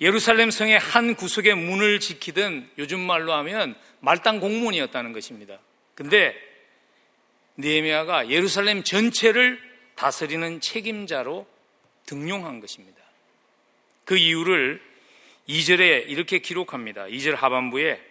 예루살렘 0.01 0.49
성의 0.49 0.79
한 0.79 1.15
구석의 1.15 1.55
문을 1.55 1.99
지키던 1.99 2.69
요즘 2.79 2.99
말로 2.99 3.33
하면 3.33 3.75
말단 3.99 4.39
공무원이었다는 4.39 5.13
것입니다. 5.13 5.59
근데 5.93 6.35
니에미아가 7.59 8.29
예루살렘 8.29 8.83
전체를 8.83 9.61
다스리는 9.95 10.59
책임자로 10.59 11.47
등용한 12.07 12.59
것입니다. 12.59 12.99
그 14.03 14.17
이유를 14.17 14.81
2절에 15.47 16.09
이렇게 16.09 16.39
기록합니다. 16.39 17.05
2절 17.05 17.35
하반부에 17.35 18.01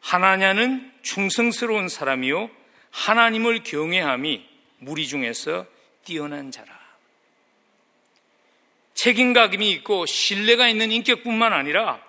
하나냐는 0.00 0.90
충성스러운 1.02 1.90
사람이요 1.90 2.48
하나님을 2.90 3.62
경외함이 3.62 4.49
무리 4.80 5.06
중에서 5.06 5.66
뛰어난 6.04 6.50
자라. 6.50 6.78
책임감이 8.94 9.70
있고 9.70 10.04
신뢰가 10.04 10.68
있는 10.68 10.90
인격뿐만 10.90 11.52
아니라 11.52 12.04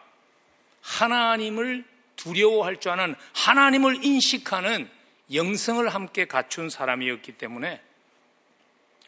하나님을 0.82 1.86
두려워할 2.16 2.80
줄 2.80 2.92
아는 2.92 3.16
하나님을 3.34 4.04
인식하는 4.04 4.90
영성을 5.34 5.88
함께 5.88 6.26
갖춘 6.26 6.70
사람이었기 6.70 7.34
때문에 7.34 7.82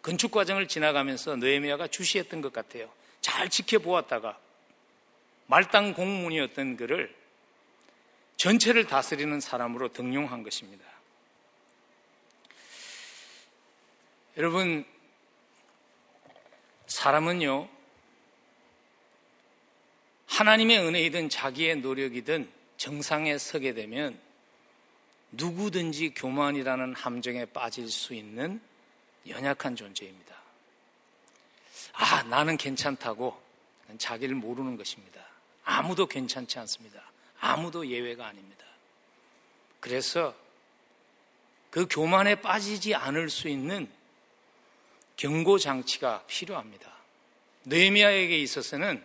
건축 0.01 0.31
과정을 0.31 0.67
지나가면서 0.67 1.35
느헤미야가 1.35 1.87
주시했던 1.87 2.41
것 2.41 2.53
같아요. 2.53 2.89
잘 3.21 3.49
지켜보았다가 3.49 4.37
말단 5.47 5.93
공문이었던 5.93 6.77
그를 6.77 7.13
전체를 8.37 8.85
다스리는 8.85 9.39
사람으로 9.39 9.89
등용한 9.89 10.43
것입니다. 10.43 10.85
여러분, 14.35 14.83
사람은요, 16.87 17.69
하나님의 20.25 20.79
은혜이든 20.79 21.29
자기의 21.29 21.77
노력이든 21.77 22.51
정상에 22.77 23.37
서게 23.37 23.75
되면 23.75 24.19
누구든지 25.33 26.15
교만이라는 26.15 26.95
함정에 26.95 27.45
빠질 27.45 27.87
수 27.89 28.15
있는 28.15 28.59
연약한 29.27 29.75
존재입니다. 29.75 30.35
아, 31.93 32.23
나는 32.23 32.57
괜찮다고 32.57 33.39
자기를 33.99 34.35
모르는 34.35 34.77
것입니다. 34.77 35.23
아무도 35.63 36.07
괜찮지 36.07 36.57
않습니다. 36.57 37.11
아무도 37.39 37.87
예외가 37.87 38.25
아닙니다. 38.25 38.65
그래서 39.79 40.35
그 41.69 41.85
교만에 41.87 42.41
빠지지 42.41 42.95
않을 42.95 43.29
수 43.29 43.47
있는 43.47 43.87
경고 45.15 45.57
장치가 45.57 46.23
필요합니다. 46.27 46.91
느헤미야에게 47.65 48.37
있어서는 48.39 49.03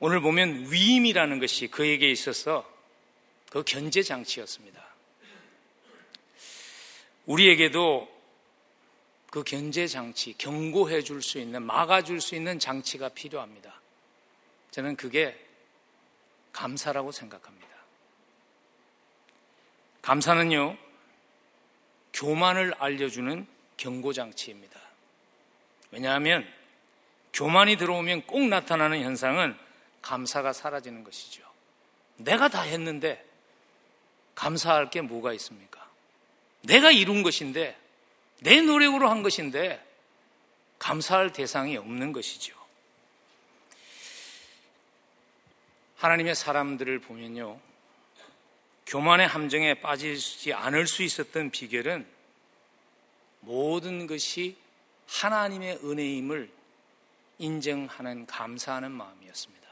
오늘 0.00 0.20
보면 0.20 0.72
위임이라는 0.72 1.38
것이 1.38 1.68
그에게 1.68 2.10
있어서 2.10 2.68
그 3.50 3.62
견제 3.62 4.02
장치였습니다. 4.02 4.82
우리에게도 7.26 8.10
그 9.30 9.44
견제 9.44 9.86
장치, 9.86 10.34
경고해 10.36 11.02
줄 11.02 11.22
수 11.22 11.38
있는, 11.38 11.62
막아 11.62 12.02
줄 12.02 12.20
수 12.20 12.34
있는 12.34 12.58
장치가 12.58 13.08
필요합니다. 13.08 13.80
저는 14.72 14.96
그게 14.96 15.38
감사라고 16.52 17.12
생각합니다. 17.12 17.68
감사는요, 20.02 20.76
교만을 22.12 22.74
알려주는 22.78 23.46
경고 23.82 24.12
장치입니다. 24.12 24.80
왜냐하면 25.90 26.48
교만이 27.32 27.76
들어오면 27.76 28.26
꼭 28.28 28.46
나타나는 28.46 29.02
현상은 29.02 29.58
감사가 30.02 30.52
사라지는 30.52 31.02
것이죠. 31.02 31.42
내가 32.16 32.48
다 32.48 32.62
했는데 32.62 33.24
감사할 34.36 34.90
게 34.90 35.00
뭐가 35.00 35.32
있습니까? 35.34 35.84
내가 36.60 36.92
이룬 36.92 37.24
것인데 37.24 37.76
내 38.38 38.60
노력으로 38.60 39.08
한 39.08 39.24
것인데 39.24 39.84
감사할 40.78 41.32
대상이 41.32 41.76
없는 41.76 42.12
것이죠. 42.12 42.54
하나님의 45.96 46.36
사람들을 46.36 47.00
보면요. 47.00 47.58
교만의 48.86 49.26
함정에 49.26 49.74
빠지지 49.74 50.52
않을 50.52 50.86
수 50.86 51.02
있었던 51.02 51.50
비결은 51.50 52.11
모든 53.42 54.06
것이 54.06 54.56
하나님의 55.06 55.80
은혜임을 55.84 56.50
인정하는 57.38 58.26
감사하는 58.26 58.90
마음이었습니다. 58.92 59.62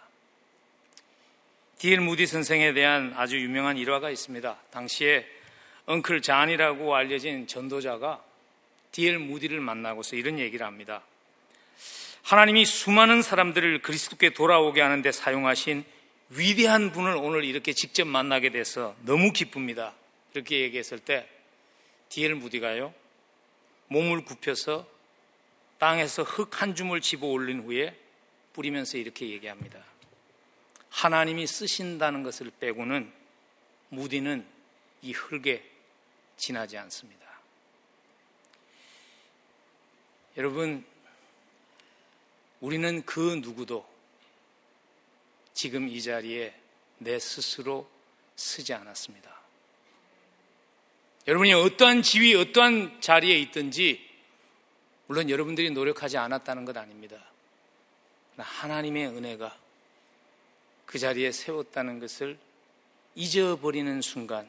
디엘 1.78 2.00
무디 2.00 2.26
선생에 2.26 2.72
대한 2.74 3.14
아주 3.16 3.40
유명한 3.40 3.76
일화가 3.78 4.10
있습니다. 4.10 4.58
당시에 4.70 5.26
엉클 5.86 6.20
잔이라고 6.20 6.94
알려진 6.94 7.46
전도자가 7.46 8.22
디엘 8.92 9.18
무디를 9.18 9.60
만나고서 9.60 10.16
이런 10.16 10.38
얘기를 10.38 10.66
합니다. 10.66 11.02
하나님이 12.22 12.66
수많은 12.66 13.22
사람들을 13.22 13.82
그리스도께 13.82 14.30
돌아오게 14.30 14.80
하는데 14.80 15.10
사용하신 15.10 15.84
위대한 16.30 16.92
분을 16.92 17.16
오늘 17.16 17.44
이렇게 17.44 17.72
직접 17.72 18.06
만나게 18.06 18.50
돼서 18.50 18.94
너무 19.04 19.32
기쁩니다. 19.32 19.94
이렇게 20.34 20.60
얘기했을 20.60 20.98
때 20.98 21.26
디엘 22.08 22.34
무디가요 22.34 22.92
몸을 23.90 24.24
굽혀서 24.24 24.88
땅에서 25.78 26.22
흙 26.22 26.60
한 26.62 26.74
줌을 26.74 27.00
집어 27.00 27.26
올린 27.26 27.60
후에 27.60 27.98
뿌리면서 28.52 28.98
이렇게 28.98 29.28
얘기합니다. 29.30 29.82
하나님이 30.90 31.46
쓰신다는 31.46 32.22
것을 32.22 32.50
빼고는 32.60 33.12
무디는 33.88 34.46
이 35.02 35.12
흙에 35.12 35.68
지나지 36.36 36.78
않습니다. 36.78 37.20
여러분, 40.36 40.84
우리는 42.60 43.02
그 43.04 43.36
누구도 43.42 43.88
지금 45.54 45.88
이 45.88 46.00
자리에 46.00 46.54
내 46.98 47.18
스스로 47.18 47.90
쓰지 48.36 48.72
않았습니다. 48.72 49.39
여러분이 51.26 51.52
어떠한 51.52 52.02
지위, 52.02 52.34
어떠한 52.34 53.00
자리에 53.00 53.38
있든지, 53.38 54.08
물론 55.06 55.28
여러분들이 55.28 55.70
노력하지 55.70 56.16
않았다는 56.16 56.64
것 56.64 56.76
아닙니다. 56.76 57.16
하나님의 58.36 59.08
은혜가 59.08 59.56
그 60.86 60.98
자리에 60.98 61.30
세웠다는 61.30 62.00
것을 62.00 62.38
잊어버리는 63.14 64.00
순간, 64.00 64.48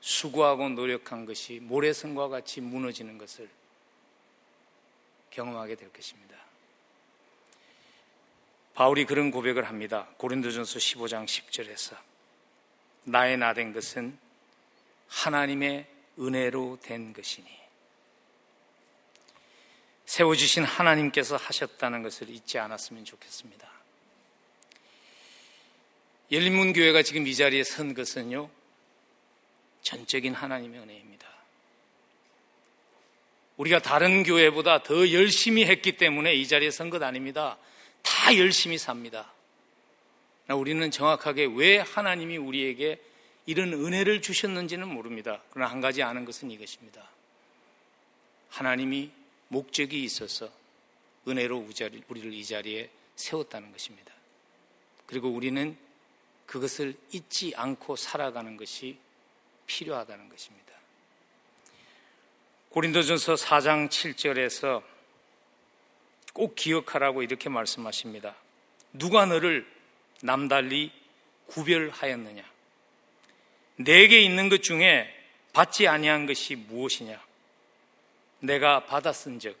수고하고 0.00 0.68
노력한 0.68 1.24
것이 1.24 1.58
모래성과 1.60 2.28
같이 2.28 2.60
무너지는 2.60 3.18
것을 3.18 3.48
경험하게 5.30 5.74
될 5.74 5.92
것입니다. 5.92 6.36
바울이 8.74 9.06
그런 9.06 9.30
고백을 9.30 9.64
합니다. 9.64 10.06
고린도전서 10.18 10.78
15장 10.78 11.24
10절에서 11.24 11.96
나의 13.04 13.38
나된 13.38 13.72
것은 13.72 14.18
하나님의 15.08 15.86
은혜로 16.18 16.78
된 16.82 17.12
것이니 17.12 17.46
세워주신 20.06 20.64
하나님께서 20.64 21.36
하셨다는 21.36 22.02
것을 22.02 22.30
잊지 22.30 22.58
않았으면 22.58 23.04
좋겠습니다. 23.04 23.68
열린문교회가 26.30 27.02
지금 27.02 27.26
이 27.26 27.34
자리에 27.34 27.62
선 27.64 27.94
것은요, 27.94 28.48
전적인 29.82 30.34
하나님의 30.34 30.80
은혜입니다. 30.80 31.26
우리가 33.56 33.78
다른 33.80 34.22
교회보다 34.22 34.82
더 34.82 35.12
열심히 35.12 35.64
했기 35.64 35.96
때문에 35.96 36.34
이 36.34 36.46
자리에 36.46 36.70
선 36.70 36.90
것 36.90 37.02
아닙니다. 37.02 37.58
다 38.02 38.36
열심히 38.36 38.78
삽니다. 38.78 39.32
우리는 40.48 40.90
정확하게 40.90 41.48
왜 41.54 41.78
하나님이 41.78 42.36
우리에게 42.36 43.00
이런 43.46 43.72
은혜를 43.72 44.22
주셨는지는 44.22 44.88
모릅니다. 44.88 45.42
그러나 45.50 45.70
한 45.70 45.80
가지 45.80 46.02
아는 46.02 46.24
것은 46.24 46.50
이것입니다. 46.50 47.08
하나님이 48.50 49.10
목적이 49.48 50.02
있어서 50.02 50.50
은혜로 51.28 51.66
우리를 52.08 52.32
이 52.32 52.44
자리에 52.44 52.90
세웠다는 53.14 53.72
것입니다. 53.72 54.12
그리고 55.06 55.28
우리는 55.28 55.76
그것을 56.46 56.94
잊지 57.12 57.52
않고 57.56 57.96
살아가는 57.96 58.56
것이 58.56 58.98
필요하다는 59.66 60.28
것입니다. 60.28 60.66
고린도전서 62.70 63.34
4장 63.34 63.88
7절에서 63.88 64.82
꼭 66.32 66.54
기억하라고 66.54 67.22
이렇게 67.22 67.48
말씀하십니다. 67.48 68.36
누가 68.92 69.24
너를 69.24 69.66
남달리 70.20 70.92
구별하였느냐? 71.46 72.55
내게 73.76 74.20
있는 74.20 74.48
것 74.48 74.62
중에 74.62 75.12
받지 75.52 75.86
아니한 75.86 76.26
것이 76.26 76.54
무엇이냐? 76.54 77.24
내가 78.40 78.84
받았은즉 78.86 79.56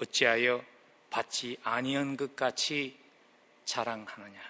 어찌하여 0.00 0.64
받지 1.10 1.56
아니한 1.62 2.16
것 2.16 2.36
같이 2.36 2.96
자랑하느냐? 3.64 4.40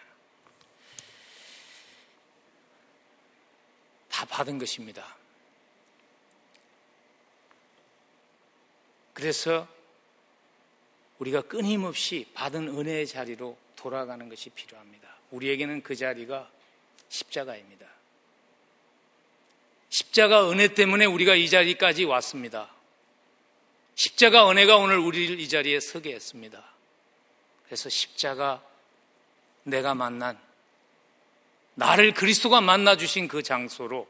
다 4.10 4.24
받은 4.26 4.58
것입니다. 4.58 5.16
그래서 9.12 9.66
우리가 11.18 11.42
끊임없이 11.42 12.28
받은 12.34 12.68
은혜의 12.68 13.06
자리로 13.06 13.56
돌아가는 13.74 14.28
것이 14.28 14.50
필요합니다. 14.50 15.08
우리에게는 15.30 15.82
그 15.82 15.96
자리가 15.96 16.50
십자가입니다. 17.08 17.97
십자가 19.90 20.50
은혜 20.50 20.68
때문에 20.74 21.06
우리가 21.06 21.34
이 21.34 21.48
자리까지 21.48 22.04
왔습니다. 22.04 22.68
십자가 23.94 24.48
은혜가 24.50 24.76
오늘 24.76 24.98
우리를 24.98 25.40
이 25.40 25.48
자리에 25.48 25.80
서게 25.80 26.14
했습니다. 26.14 26.62
그래서 27.66 27.88
십자가 27.88 28.62
내가 29.64 29.94
만난 29.94 30.38
나를 31.74 32.12
그리스도가 32.12 32.60
만나 32.60 32.96
주신 32.96 33.28
그 33.28 33.42
장소로 33.42 34.08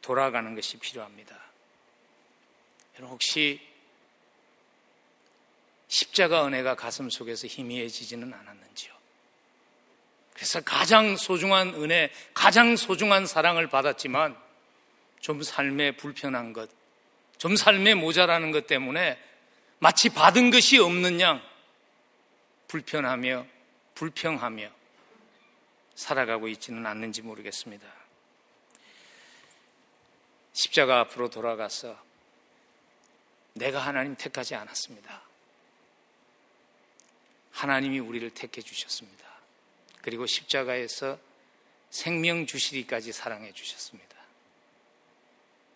돌아가는 0.00 0.54
것이 0.54 0.76
필요합니다. 0.78 1.34
여러분 2.96 3.14
혹시 3.14 3.60
십자가 5.88 6.46
은혜가 6.46 6.74
가슴 6.74 7.10
속에서 7.10 7.46
희미해지지는 7.46 8.32
않았는지요? 8.32 8.63
그래서 10.34 10.60
가장 10.60 11.16
소중한 11.16 11.74
은혜, 11.74 12.10
가장 12.34 12.76
소중한 12.76 13.26
사랑을 13.26 13.68
받았지만 13.68 14.36
좀 15.20 15.42
삶에 15.42 15.92
불편한 15.92 16.52
것, 16.52 16.68
좀 17.38 17.56
삶에 17.56 17.94
모자라는 17.94 18.50
것 18.50 18.66
때문에 18.66 19.18
마치 19.78 20.08
받은 20.08 20.50
것이 20.50 20.78
없는 20.78 21.20
양 21.20 21.42
불편하며 22.68 23.46
불평하며 23.94 24.68
살아가고 25.94 26.48
있지는 26.48 26.84
않는지 26.84 27.22
모르겠습니다. 27.22 27.86
십자가 30.52 31.00
앞으로 31.00 31.30
돌아가서 31.30 31.96
내가 33.54 33.78
하나님 33.78 34.16
택하지 34.16 34.54
않았습니다. 34.56 35.22
하나님이 37.52 38.00
우리를 38.00 38.28
택해 38.30 38.62
주셨습니다. 38.62 39.23
그리고 40.04 40.26
십자가에서 40.26 41.18
생명 41.88 42.44
주시리까지 42.44 43.10
사랑해 43.12 43.52
주셨습니다. 43.52 44.14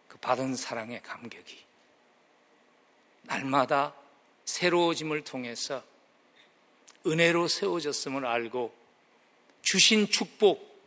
그 0.07 0.19
받은 0.19 0.55
사랑의 0.55 1.03
감격이 1.03 1.65
날마다 3.23 3.95
새로워짐을 4.45 5.25
통해서 5.25 5.83
은혜로 7.07 7.49
세워졌음을 7.49 8.27
알고 8.27 8.75
주신 9.63 10.11
축복, 10.11 10.79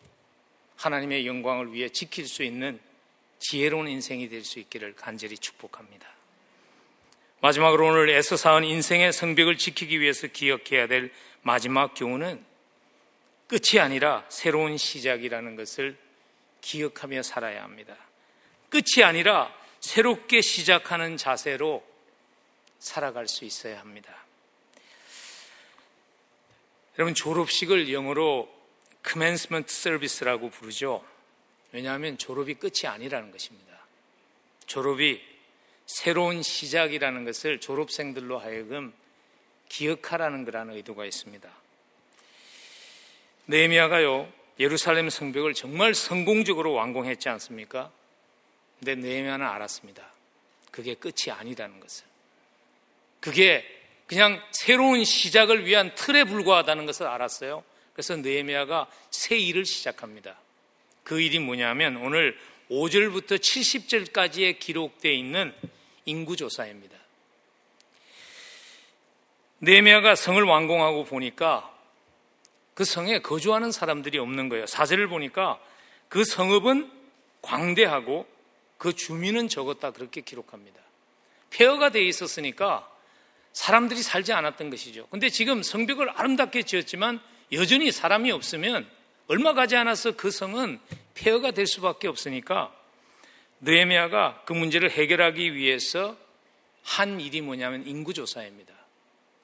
하나님의 0.76 1.26
영광을 1.26 1.74
위해 1.74 1.90
지킬 1.90 2.28
수 2.28 2.44
있는 2.44 2.80
지혜로운 3.40 3.88
인생이 3.88 4.30
될 4.30 4.44
수 4.46 4.60
있기를 4.60 4.96
간절히 4.96 5.36
축복합니다. 5.36 6.08
마지막으로 7.40 7.88
오늘 7.88 8.10
애써 8.12 8.38
사은 8.38 8.66
인생의 8.66 9.12
성벽을 9.12 9.58
지키기 9.58 10.00
위해서 10.00 10.28
기억해야 10.28 10.86
될 10.86 11.12
마지막 11.42 11.96
교훈은 11.96 12.51
끝이 13.52 13.82
아니라 13.82 14.26
새로운 14.30 14.78
시작이라는 14.78 15.58
것을 15.58 15.98
기억하며 16.62 17.22
살아야 17.22 17.64
합니다. 17.64 17.98
끝이 18.70 19.04
아니라 19.04 19.54
새롭게 19.82 20.40
시작하는 20.40 21.18
자세로 21.18 21.86
살아갈 22.80 23.28
수 23.28 23.44
있어야 23.44 23.82
합니다. 23.82 24.24
여러분 26.98 27.14
졸업식을 27.14 27.92
영어로 27.92 28.50
commencement 29.06 29.70
service라고 29.70 30.50
부르죠. 30.50 31.06
왜냐하면 31.74 32.18
졸업이 32.18 32.54
끝이 32.54 32.86
아니라는 32.86 33.32
것입니다. 33.32 33.86
졸업이 34.66 35.22
새로운 35.88 36.42
시작이라는 36.42 37.26
것을 37.26 37.60
졸업생들로 37.60 38.40
하여금 38.40 38.94
기억하라는 39.68 40.46
거라는 40.46 40.76
의도가 40.76 41.04
있습니다. 41.04 41.61
네미아가요 43.46 44.32
예루살렘 44.60 45.10
성벽을 45.10 45.54
정말 45.54 45.94
성공적으로 45.94 46.74
완공했지 46.74 47.30
않습니까? 47.30 47.92
근데 48.80 48.96
네미아는 48.96 49.46
알았습니다. 49.46 50.04
그게 50.72 50.94
끝이 50.96 51.32
아니라는 51.32 51.80
것을. 51.80 52.06
그게 53.20 53.66
그냥 54.08 54.42
새로운 54.52 55.04
시작을 55.06 55.66
위한 55.66 55.96
틀에 55.96 56.26
불과하다는 56.26 56.86
것을 56.86 57.08
알았어요. 57.08 57.64
그래서 57.94 58.16
느헤미야가 58.18 58.88
새 59.10 59.38
일을 59.38 59.66
시작합니다. 59.66 60.38
그 61.04 61.22
일이 61.22 61.40
뭐냐면 61.40 61.98
오늘 61.98 62.38
5절부터 62.70 63.40
70절까지에 63.40 64.60
기록되어 64.60 65.12
있는 65.12 65.54
인구 66.06 66.36
조사입니다. 66.36 66.98
느헤미야가 69.62 70.16
성을 70.16 70.42
완공하고 70.42 71.06
보니까 71.06 71.71
그 72.82 72.86
성에 72.86 73.20
거주하는 73.20 73.72
사람들이 73.72 74.18
없는 74.18 74.50
거예요. 74.50 74.66
사절을 74.66 75.08
보니까 75.08 75.60
그 76.10 76.24
성읍은 76.24 76.92
광대하고 77.44 78.28
그 78.80 78.96
주민은 78.96 79.50
적었다 79.50 79.92
그렇게 79.92 80.22
기록합니다. 80.22 80.82
폐허가 81.52 81.92
되어 81.92 82.02
있었으니까 82.02 82.90
사람들이 83.54 84.02
살지 84.02 84.34
않았던 84.34 84.72
것이죠. 84.72 85.06
근데 85.12 85.30
지금 85.30 85.62
성벽을 85.62 86.10
아름답게 86.10 86.64
지었지만 86.64 87.22
여전히 87.52 87.92
사람이 87.92 88.32
없으면 88.32 88.90
얼마 89.28 89.54
가지 89.54 89.76
않아서 89.76 90.14
그 90.14 90.32
성은 90.32 90.80
폐허가 91.14 91.52
될 91.52 91.68
수밖에 91.68 92.08
없으니까 92.08 92.74
느헤미야가 93.60 94.42
그 94.48 94.54
문제를 94.54 94.90
해결하기 94.90 95.54
위해서 95.54 96.18
한 96.82 97.22
일이 97.22 97.42
뭐냐면 97.42 97.86
인구 97.86 98.12
조사입니다. 98.12 98.74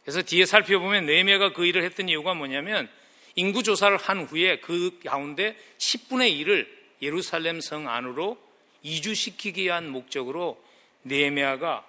그래서 0.01 0.23
뒤에 0.23 0.47
살펴보면 0.47 1.05
느헤미야가 1.05 1.53
그 1.53 1.67
일을 1.67 1.83
했던 1.83 2.09
이유가 2.09 2.33
뭐냐면 2.33 2.89
인구 3.37 3.61
조사를 3.61 3.95
한 3.97 4.23
후에 4.23 4.59
그 4.59 4.99
가운데 5.05 5.55
10분의 5.77 6.43
1을 6.43 6.67
예루살렘 7.03 7.61
성 7.61 7.87
안으로 7.87 8.37
이주시키기 8.81 9.63
위한 9.63 9.89
목적으로 9.89 10.61
느헤미야가 11.03 11.85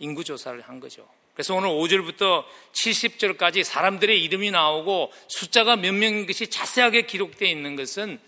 인구 0.00 0.24
조사를 0.24 0.60
한 0.60 0.78
거죠. 0.78 1.08
그래서 1.32 1.54
오늘 1.54 1.70
5절부터 1.70 2.44
70절까지 2.72 3.64
사람들의 3.64 4.22
이름이 4.24 4.50
나오고 4.50 5.10
숫자가 5.28 5.76
몇 5.76 5.92
명인 5.92 6.26
것이 6.26 6.48
자세하게 6.48 7.02
기록되어 7.06 7.48
있는 7.48 7.76
것은 7.76 8.20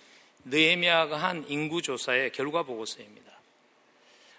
느헤미야가 0.47 1.19
한 1.19 1.45
인구 1.49 1.83
조사의 1.83 2.33
결과 2.33 2.63
보고서입니다. 2.63 3.31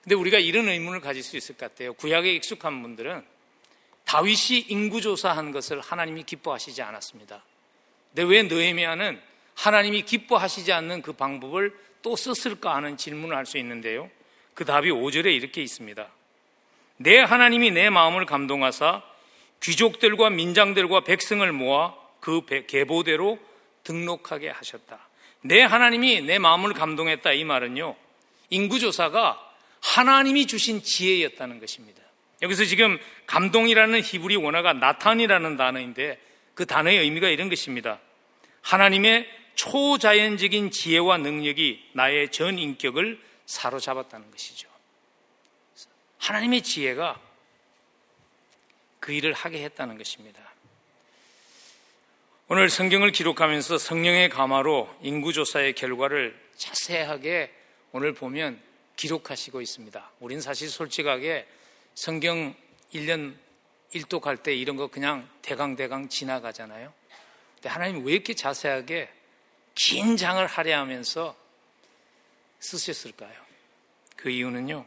근데 0.01 0.15
우리가 0.15 0.39
이런 0.39 0.67
의문을 0.69 1.01
가질 1.01 1.21
수 1.21 1.37
있을 1.37 1.55
것 1.55 1.69
같아요. 1.69 1.93
구약에 1.93 2.33
익숙한 2.33 2.81
분들은 2.81 3.23
다윗이 4.05 4.65
인구 4.69 5.01
조사한 5.01 5.51
것을 5.51 5.79
하나님이 5.81 6.23
기뻐하시지 6.23 6.81
않았습니다. 6.81 7.43
근데 8.15 8.23
왜 8.23 8.43
느헤미야는 8.43 9.19
하나님이 9.55 10.03
기뻐하시지 10.03 10.71
않는 10.71 11.01
그 11.01 11.13
방법을 11.13 11.75
또 12.01 12.15
썼을까 12.15 12.75
하는 12.75 12.97
질문을 12.97 13.35
할 13.35 13.45
수 13.45 13.57
있는데요. 13.57 14.09
그 14.53 14.65
답이 14.65 14.89
5절에 14.89 15.33
이렇게 15.33 15.61
있습니다. 15.63 16.07
내 16.97 17.19
하나님이 17.19 17.71
내 17.71 17.89
마음을 17.89 18.25
감동하사 18.25 19.01
귀족들과 19.61 20.29
민장들과 20.29 21.01
백성을 21.01 21.51
모아 21.51 21.95
그 22.19 22.45
계보대로 22.67 23.39
등록하게 23.83 24.49
하셨다. 24.49 24.99
내 25.41 25.61
하나님이 25.61 26.21
내 26.21 26.37
마음을 26.39 26.73
감동했다 26.73 27.33
이 27.33 27.43
말은요. 27.43 27.95
인구조사가 28.49 29.39
하나님이 29.81 30.45
주신 30.45 30.83
지혜였다는 30.83 31.59
것입니다. 31.59 32.01
여기서 32.41 32.65
지금 32.65 32.99
감동이라는 33.25 34.01
히브리 34.01 34.35
원어가 34.35 34.73
나탄이라는 34.73 35.57
단어인데 35.57 36.19
그 36.53 36.65
단어의 36.65 36.99
의미가 36.99 37.29
이런 37.29 37.49
것입니다. 37.49 37.99
하나님의 38.63 39.29
초자연적인 39.55 40.71
지혜와 40.71 41.17
능력이 41.17 41.91
나의 41.93 42.31
전 42.31 42.57
인격을 42.57 43.21
사로잡았다는 43.45 44.31
것이죠. 44.31 44.67
하나님의 46.17 46.63
지혜가 46.63 47.19
그 48.99 49.11
일을 49.11 49.33
하게 49.33 49.63
했다는 49.63 49.97
것입니다. 49.97 50.41
오늘 52.47 52.69
성경을 52.69 53.11
기록하면서 53.11 53.77
성령의 53.77 54.29
감화로 54.29 54.89
인구조사의 55.01 55.73
결과를 55.73 56.39
자세하게 56.55 57.53
오늘 57.91 58.13
보면 58.13 58.61
기록하시고 58.95 59.61
있습니다. 59.61 60.11
우린 60.19 60.39
사실 60.39 60.69
솔직하게 60.69 61.47
성경 61.95 62.55
1년 62.93 63.35
1독할 63.93 64.41
때 64.41 64.55
이런 64.55 64.77
거 64.77 64.87
그냥 64.87 65.27
대강대강 65.41 66.09
지나가잖아요. 66.09 66.93
근데 67.63 67.71
하나님 67.71 68.05
왜 68.05 68.11
이렇게 68.11 68.33
자세하게 68.33 69.09
긴 69.73 70.17
장을 70.17 70.45
할애하면서 70.45 71.33
쓰셨을까요? 72.59 73.33
그 74.17 74.29
이유는요. 74.29 74.85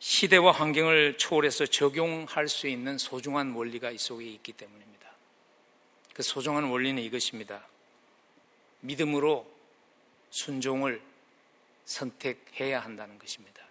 시대와 0.00 0.52
환경을 0.52 1.16
초월해서 1.16 1.64
적용할 1.64 2.48
수 2.48 2.68
있는 2.68 2.98
소중한 2.98 3.52
원리가 3.52 3.90
이 3.90 3.96
속에 3.96 4.26
있기 4.26 4.52
때문입니다. 4.52 5.10
그 6.12 6.22
소중한 6.22 6.64
원리는 6.64 7.02
이것입니다. 7.02 7.66
믿음으로 8.80 9.50
순종을 10.28 11.00
선택해야 11.86 12.80
한다는 12.80 13.18
것입니다. 13.18 13.64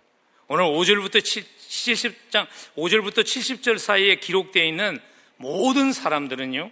오늘 0.48 0.66
5절부터 0.66 1.22
70장, 1.22 2.48
5절부터 2.76 3.20
70절 3.24 3.78
사이에 3.78 4.16
기록되어 4.16 4.66
있는 4.66 5.13
모든 5.44 5.92
사람들은요, 5.92 6.72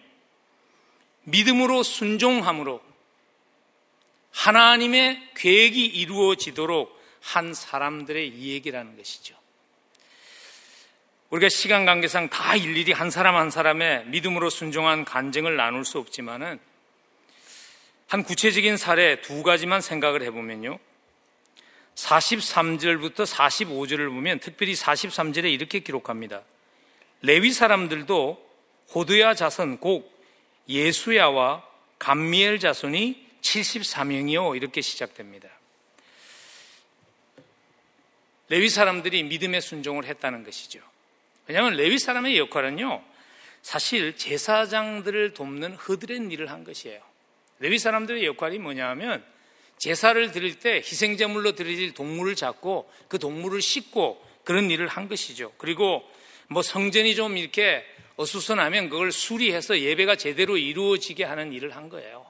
믿음으로 1.23 1.83
순종함으로 1.83 2.81
하나님의 4.31 5.31
계획이 5.35 5.85
이루어지도록 5.85 6.97
한 7.19 7.53
사람들의 7.53 8.29
이야기라는 8.29 8.95
것이죠. 8.95 9.35
우리가 11.31 11.49
시간 11.49 11.85
관계상 11.85 12.29
다 12.29 12.55
일일이 12.55 12.93
한 12.93 13.11
사람 13.11 13.35
한 13.35 13.51
사람의 13.51 14.05
믿음으로 14.07 14.49
순종한 14.49 15.03
간증을 15.03 15.57
나눌 15.57 15.83
수 15.85 15.99
없지만은 15.99 16.59
한 18.07 18.23
구체적인 18.23 18.77
사례 18.77 19.21
두 19.21 19.43
가지만 19.43 19.81
생각을 19.81 20.23
해보면요. 20.23 20.79
43절부터 21.95 23.25
45절을 23.25 24.09
보면 24.09 24.39
특별히 24.39 24.73
43절에 24.73 25.51
이렇게 25.51 25.79
기록합니다. 25.79 26.41
레위 27.21 27.51
사람들도 27.51 28.50
호드야 28.93 29.35
자손 29.35 29.79
곧 29.79 30.09
예수야와 30.67 31.65
감미엘 31.99 32.59
자손이 32.59 33.27
74명이요 33.41 34.55
이렇게 34.55 34.81
시작됩니다. 34.81 35.49
레위 38.49 38.69
사람들이 38.69 39.23
믿음의 39.23 39.61
순종을 39.61 40.05
했다는 40.05 40.43
것이죠. 40.43 40.81
왜냐하면 41.47 41.77
레위 41.77 41.97
사람의 41.97 42.37
역할은요, 42.37 43.01
사실 43.61 44.17
제사장들을 44.17 45.33
돕는 45.33 45.75
허드렛 45.75 46.31
일을 46.31 46.49
한 46.49 46.63
것이에요. 46.63 47.01
레위 47.59 47.79
사람들의 47.79 48.25
역할이 48.25 48.59
뭐냐 48.59 48.89
하면 48.89 49.23
제사를 49.77 50.31
드릴 50.31 50.59
때 50.59 50.75
희생제물로 50.77 51.53
드릴 51.53 51.93
동물을 51.93 52.35
잡고 52.35 52.91
그 53.07 53.19
동물을 53.19 53.61
씻고 53.61 54.21
그런 54.43 54.69
일을 54.69 54.87
한 54.87 55.07
것이죠. 55.07 55.53
그리고 55.57 56.03
뭐 56.47 56.61
성전이 56.61 57.15
좀 57.15 57.37
이렇게 57.37 57.85
어수선하면 58.17 58.89
그걸 58.89 59.11
수리해서 59.11 59.79
예배가 59.79 60.15
제대로 60.15 60.57
이루어지게 60.57 61.23
하는 61.23 61.53
일을 61.53 61.75
한 61.75 61.89
거예요. 61.89 62.29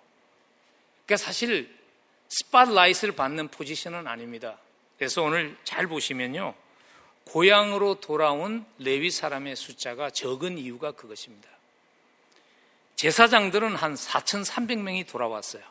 그러니까 1.05 1.25
사실 1.25 1.73
스팟라이트를 2.29 3.15
받는 3.15 3.49
포지션은 3.49 4.07
아닙니다. 4.07 4.57
그래서 4.97 5.23
오늘 5.23 5.57
잘 5.63 5.87
보시면요. 5.87 6.53
고향으로 7.25 7.95
돌아온 7.95 8.65
레위 8.77 9.11
사람의 9.11 9.55
숫자가 9.55 10.09
적은 10.11 10.57
이유가 10.57 10.91
그것입니다. 10.91 11.49
제사장들은 12.95 13.75
한 13.75 13.95
4,300명이 13.95 15.07
돌아왔어요. 15.07 15.63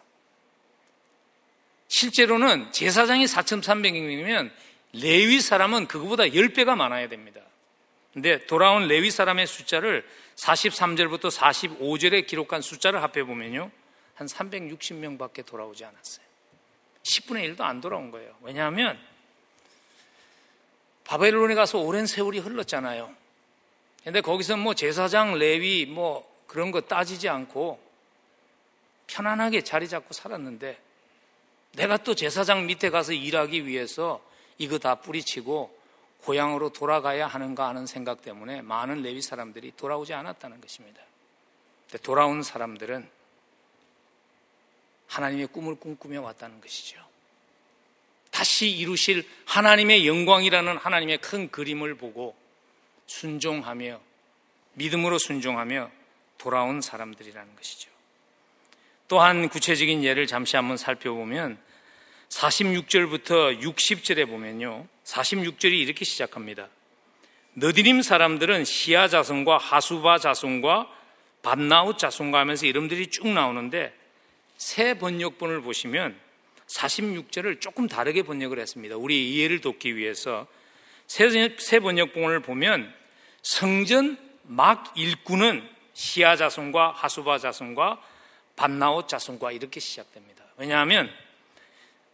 실제로는 1.89 2.73
제사장이 2.73 3.27
4,300명이면 3.27 4.51
레위 4.95 5.41
사람은 5.41 5.87
그거보다 5.87 6.25
10배가 6.25 6.75
많아야 6.77 7.09
됩니다. 7.09 7.41
근데 8.13 8.45
돌아온 8.47 8.89
레위 8.89 9.11
사람의 9.11 9.47
숫자를 9.47 10.07
43절부터 10.37 11.31
45절에 11.31 12.27
기록한 12.27 12.61
숫자를 12.61 13.03
합해 13.03 13.25
보면요. 13.25 13.71
한 14.15 14.27
360명 14.27 15.19
밖에 15.19 15.43
돌아오지 15.43 15.85
않았어요. 15.85 16.27
10분의 17.03 17.57
1도 17.57 17.63
안 17.63 17.81
돌아온 17.81 18.11
거예요. 18.11 18.35
왜냐하면 18.43 18.99
바벨론에 21.05 21.55
가서 21.55 21.79
오랜 21.79 22.07
세월이 22.07 22.39
흘렀잖아요. 22.39 23.15
근데 24.05 24.21
거기서 24.21 24.57
뭐 24.57 24.75
제사장, 24.75 25.39
레위 25.39 25.87
뭐 25.87 26.29
그런 26.47 26.71
거 26.71 26.81
따지지 26.81 27.29
않고 27.29 27.81
편안하게 29.07 29.63
자리 29.63 29.89
잡고 29.89 30.15
살았는데 30.15 30.81
내가 31.73 31.97
또 31.99 32.15
제사장 32.15 32.67
밑에 32.67 32.91
가서 32.91 33.13
일하기 33.13 33.67
위해서 33.67 34.25
이거 34.59 34.79
다 34.79 34.97
뿌리치고 34.97 35.80
고향으로 36.25 36.71
돌아가야 36.71 37.27
하는가 37.27 37.69
하는 37.69 37.87
생각 37.87 38.23
때문에 38.23 38.63
많은 38.63 39.03
레위 39.03 39.23
사람들이 39.23 39.73
돌아오지 39.77 40.15
않았다는 40.15 40.61
것입니다. 40.61 41.01
돌아온 42.03 42.43
사람들은 42.43 43.09
하나님의 45.09 45.49
꿈을 45.49 45.75
꿈꾸며 45.75 46.23
왔다는 46.23 46.61
것이죠. 46.61 47.01
다시 48.31 48.71
이루실 48.71 49.29
하나님의 49.47 50.07
영광이라는 50.07 50.77
하나님의 50.77 51.19
큰 51.19 51.51
그림을 51.51 51.97
보고 51.97 52.37
순종하며 53.07 54.01
믿음으로 54.75 55.19
순종하며 55.19 55.91
돌아온 56.39 56.81
사람들이라는 56.81 57.57
것이죠. 57.57 57.91
또한 59.09 59.49
구체적인 59.49 60.05
예를 60.05 60.29
잠시 60.29 60.55
한번 60.55 60.77
살펴보면 60.77 61.59
46절부터 62.31 63.61
60절에 63.61 64.27
보면요. 64.27 64.87
46절이 65.05 65.73
이렇게 65.73 66.05
시작합니다. 66.05 66.69
너디림 67.55 68.03
사람들은 68.03 68.65
시아 68.65 69.09
자손과 69.09 69.59
하수바 69.59 70.19
자손과 70.19 70.89
반나웃 71.43 71.99
자손과 71.99 72.39
하면서 72.39 72.67
이름들이 72.67 73.09
쭉 73.09 73.29
나오는데 73.29 73.95
새 74.57 74.95
번역본을 74.95 75.63
보시면 75.63 76.17
46절을 76.67 77.61
조금 77.61 77.89
다르게 77.89 78.23
번역을 78.23 78.59
했습니다. 78.59 78.97
우리 78.97 79.33
이해를 79.33 79.61
돕기 79.61 79.97
위해서 79.97 80.47
새 81.09 81.81
번역본을 81.81 82.41
보면 82.41 82.95
성전 83.43 84.17
막 84.45 84.93
일구는 84.97 85.69
시아 85.95 86.37
자손과 86.37 86.93
하수바 86.93 87.39
자손과 87.39 88.01
반나웃 88.55 89.09
자손과 89.09 89.51
이렇게 89.53 89.81
시작됩니다. 89.81 90.45
왜냐하면 90.57 91.11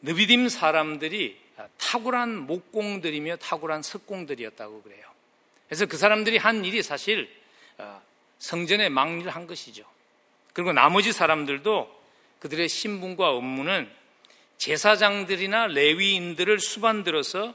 느비딤 0.03 0.49
사람들이 0.49 1.39
탁월한 1.79 2.47
목공들이며 2.47 3.37
탁월한 3.37 3.83
석공들이었다고 3.83 4.83
그래요. 4.83 5.05
그래서 5.69 5.87
그 5.87 5.97
사람들이 5.97 6.37
한 6.37 6.65
일이 6.65 6.83
사실 6.83 7.29
어, 7.79 8.01
성전에 8.39 8.89
막일을 8.89 9.31
한 9.31 9.47
것이죠. 9.47 9.85
그리고 10.53 10.73
나머지 10.73 11.13
사람들도 11.13 12.03
그들의 12.39 12.69
신분과 12.69 13.31
업무는 13.31 13.91
제사장들이나 14.59 15.67
레위인들을 15.69 16.61
수반들어서 16.61 17.55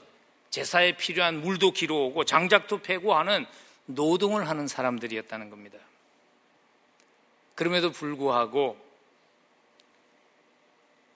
제사에 0.49 0.97
필요한 0.97 1.41
물도 1.41 1.71
기르오고 1.71 2.25
장작도 2.25 2.81
패고 2.81 3.15
하는 3.15 3.45
노동을 3.85 4.47
하는 4.47 4.67
사람들이었다는 4.67 5.49
겁니다. 5.49 5.77
그럼에도 7.55 7.91
불구하고 7.91 8.77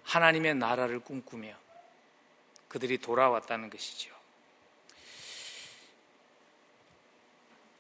하나님의 0.06 0.56
나라를 0.56 1.00
꿈꾸며 1.00 1.54
그들이 2.68 2.98
돌아왔다는 2.98 3.70
것이죠. 3.70 4.16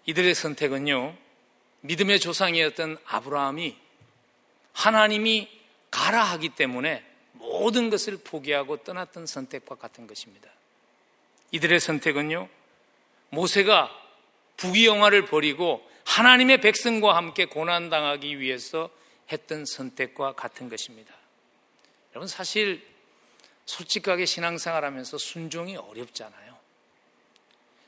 이들의 0.05 0.35
선택은요, 0.35 1.15
믿음의 1.81 2.19
조상이었던 2.19 2.97
아브라함이 3.05 3.77
하나님이 4.73 5.49
가라 5.89 6.23
하기 6.23 6.49
때문에 6.49 7.03
모든 7.33 7.89
것을 7.89 8.17
포기하고 8.17 8.77
떠났던 8.83 9.25
선택과 9.25 9.75
같은 9.75 10.07
것입니다. 10.07 10.49
이들의 11.51 11.79
선택은요, 11.79 12.49
모세가 13.29 13.89
부귀영화를 14.57 15.25
버리고 15.25 15.89
하나님의 16.05 16.61
백성과 16.61 17.15
함께 17.15 17.45
고난당하기 17.45 18.39
위해서 18.39 18.89
했던 19.31 19.65
선택과 19.65 20.33
같은 20.33 20.69
것입니다. 20.69 21.14
여러분, 22.15 22.27
사실 22.27 22.81
솔직하게 23.65 24.25
신앙생활 24.25 24.85
하면서 24.85 25.17
순종이 25.17 25.75
어렵잖아요. 25.75 26.55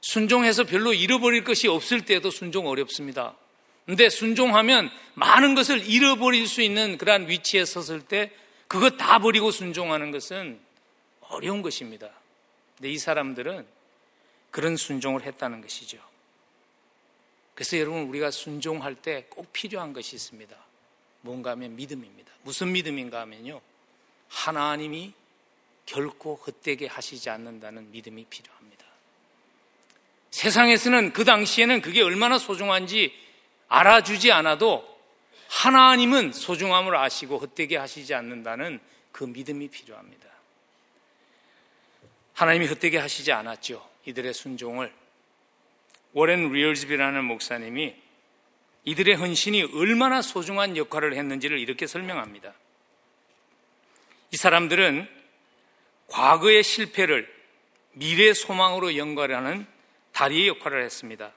순종해서 0.01 0.65
별로 0.65 0.93
잃어버릴 0.93 1.43
것이 1.43 1.67
없을 1.67 2.05
때도 2.05 2.29
순종 2.29 2.67
어렵습니다. 2.67 3.35
근데 3.85 4.09
순종하면 4.09 4.89
많은 5.13 5.55
것을 5.55 5.87
잃어버릴 5.87 6.47
수 6.47 6.61
있는 6.61 6.97
그러한 6.97 7.29
위치에 7.29 7.63
섰을 7.63 8.01
때 8.01 8.31
그것 8.67 8.97
다 8.97 9.19
버리고 9.19 9.49
순종하는 9.49 10.11
것은 10.11 10.59
어려운 11.21 11.61
것입니다. 11.61 12.09
근데 12.75 12.91
이 12.91 12.97
사람들은 12.97 13.65
그런 14.51 14.75
순종을 14.75 15.23
했다는 15.23 15.61
것이죠. 15.61 15.99
그래서 17.55 17.77
여러분 17.79 18.03
우리가 18.03 18.29
순종할 18.29 18.95
때 18.95 19.25
꼭 19.29 19.51
필요한 19.53 19.93
것이 19.93 20.15
있습니다. 20.15 20.55
뭔가 21.21 21.51
하면 21.51 21.75
믿음입니다. 21.75 22.31
무슨 22.43 22.71
믿음인가 22.73 23.21
하면요. 23.21 23.61
하나님이 24.29 25.13
결코 25.85 26.35
헛되게 26.35 26.87
하시지 26.87 27.29
않는다는 27.29 27.91
믿음이 27.91 28.25
필요합니다. 28.25 28.85
세상에서는 30.31 31.13
그 31.13 31.23
당시에는 31.23 31.81
그게 31.81 32.01
얼마나 32.01 32.37
소중한지 32.37 33.13
알아주지 33.69 34.31
않아도 34.31 34.97
하나님은 35.49 36.33
소중함을 36.33 36.95
아시고 36.95 37.39
헛되게 37.39 37.77
하시지 37.77 38.13
않는다는 38.13 38.79
그 39.11 39.23
믿음이 39.23 39.69
필요합니다. 39.69 40.27
하나님이 42.33 42.67
헛되게 42.67 42.97
하시지 42.97 43.31
않았죠. 43.31 43.87
이들의 44.05 44.33
순종을. 44.33 44.93
워렌 46.13 46.51
리얼즈비라는 46.51 47.23
목사님이 47.25 47.95
이들의 48.85 49.15
헌신이 49.15 49.63
얼마나 49.73 50.21
소중한 50.21 50.77
역할을 50.77 51.15
했는지를 51.15 51.59
이렇게 51.59 51.87
설명합니다. 51.87 52.53
이 54.31 54.37
사람들은 54.37 55.07
과거의 56.07 56.63
실패를 56.63 57.31
미래 57.93 58.33
소망으로 58.33 58.95
연결하는 58.95 59.65
다리의 60.11 60.47
역할을 60.49 60.83
했습니다. 60.83 61.33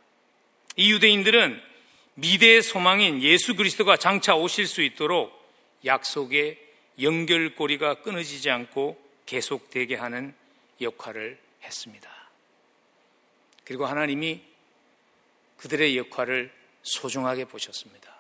이 0.77 0.93
유대인들은 0.93 1.61
미래의 2.15 2.63
소망인 2.63 3.23
예수 3.23 3.57
그리스도가 3.57 3.97
장차 3.97 4.35
오실 4.35 4.67
수 4.67 4.83
있도록 4.83 5.33
약속의 5.85 6.59
연결고리가 7.01 8.03
끊어지지 8.03 8.51
않고 8.51 9.01
계속되게 9.27 9.95
하는 9.97 10.35
역할을 10.81 11.39
했습니다. 11.63 12.11
그리고 13.65 13.87
하나님이 13.87 14.43
그들의 15.57 15.97
역할을 15.97 16.53
소중하게 16.83 17.45
보셨습니다. 17.45 18.17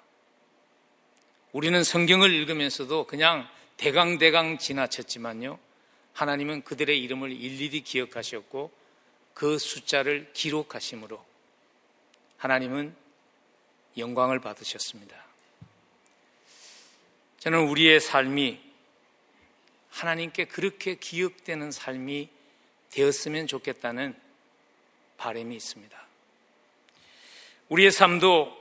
우리는 1.53 1.83
성경을 1.83 2.33
읽으면서도 2.33 3.07
그냥 3.07 3.49
대강대강 3.81 4.59
지나쳤지만요. 4.59 5.59
하나님은 6.13 6.65
그들의 6.65 7.03
이름을 7.03 7.33
일일이 7.33 7.81
기억하셨고 7.81 8.71
그 9.33 9.59
숫자를 9.59 10.31
기록하심으로 10.35 11.25
하나님은 12.37 12.95
영광을 13.97 14.39
받으셨습니다. 14.39 15.17
저는 17.39 17.69
우리의 17.69 18.01
삶이 18.01 18.61
하나님께 19.89 20.45
그렇게 20.45 20.97
기억되는 20.97 21.73
삶이 21.73 22.29
되었으면 22.91 23.47
좋겠다는 23.47 24.15
바람이 25.17 25.57
있습니다. 25.57 26.07
우리의 27.71 27.91
삶도 27.93 28.61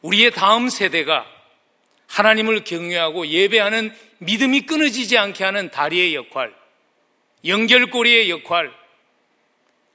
우리의 0.00 0.32
다음 0.32 0.68
세대가 0.68 1.24
하나님을 2.12 2.64
경외하고 2.64 3.26
예배하는 3.26 3.94
믿음이 4.18 4.66
끊어지지 4.66 5.16
않게 5.16 5.44
하는 5.44 5.70
다리의 5.70 6.14
역할, 6.14 6.54
연결고리의 7.46 8.28
역할 8.28 8.70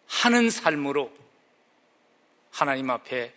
하는 0.08 0.50
삶으로 0.50 1.16
하나님 2.50 2.90
앞에 2.90 3.32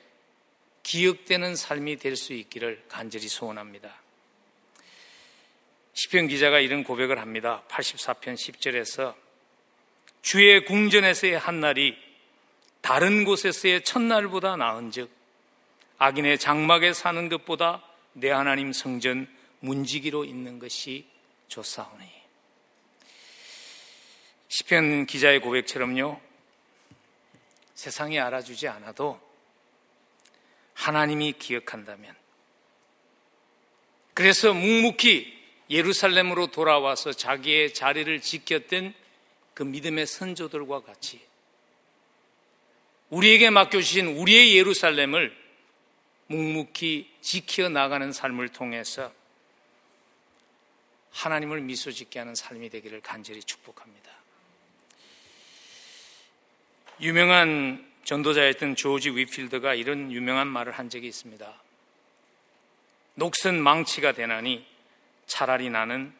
기억되는 0.82 1.56
삶이 1.56 1.96
될 1.96 2.16
수 2.16 2.32
있기를 2.32 2.82
간절히 2.88 3.28
소원합니다. 3.28 3.94
시편 5.92 6.28
기자가 6.28 6.58
이런 6.58 6.82
고백을 6.82 7.18
합니다. 7.18 7.62
84편 7.68 8.34
10절에서 8.34 9.14
주의 10.22 10.64
궁전에서의 10.64 11.38
한 11.38 11.60
날이 11.60 11.98
다른 12.80 13.24
곳에서의 13.24 13.84
첫날보다 13.84 14.56
나은즉 14.56 15.10
악인의 15.98 16.38
장막에 16.38 16.94
사는 16.94 17.28
것보다 17.28 17.89
내 18.12 18.30
하나님 18.30 18.72
성전 18.72 19.28
문지기로 19.60 20.24
있는 20.24 20.58
것이 20.58 21.06
좋사오니. 21.48 22.20
시편 24.48 25.06
기자의 25.06 25.40
고백처럼요 25.40 26.20
세상이 27.74 28.18
알아주지 28.18 28.66
않아도 28.68 29.20
하나님이 30.74 31.34
기억한다면 31.38 32.14
그래서 34.12 34.52
묵묵히 34.52 35.38
예루살렘으로 35.70 36.48
돌아와서 36.48 37.12
자기의 37.12 37.74
자리를 37.74 38.20
지켰던 38.20 38.92
그 39.54 39.62
믿음의 39.62 40.06
선조들과 40.06 40.82
같이 40.82 41.20
우리에게 43.10 43.50
맡겨주신 43.50 44.16
우리의 44.16 44.56
예루살렘을 44.56 45.39
묵묵히 46.30 47.10
지켜 47.20 47.68
나가는 47.68 48.12
삶을 48.12 48.50
통해서 48.50 49.12
하나님을 51.10 51.60
미소 51.60 51.90
짓게 51.90 52.20
하는 52.20 52.36
삶이 52.36 52.70
되기를 52.70 53.00
간절히 53.00 53.42
축복합니다. 53.42 54.10
유명한 57.00 57.84
전도자였던 58.04 58.76
조지 58.76 59.10
위필드가 59.10 59.74
이런 59.74 60.12
유명한 60.12 60.46
말을 60.46 60.72
한 60.72 60.88
적이 60.88 61.08
있습니다. 61.08 61.62
녹슨 63.16 63.60
망치가 63.60 64.12
되나니 64.12 64.64
차라리 65.26 65.68
나는 65.68 66.14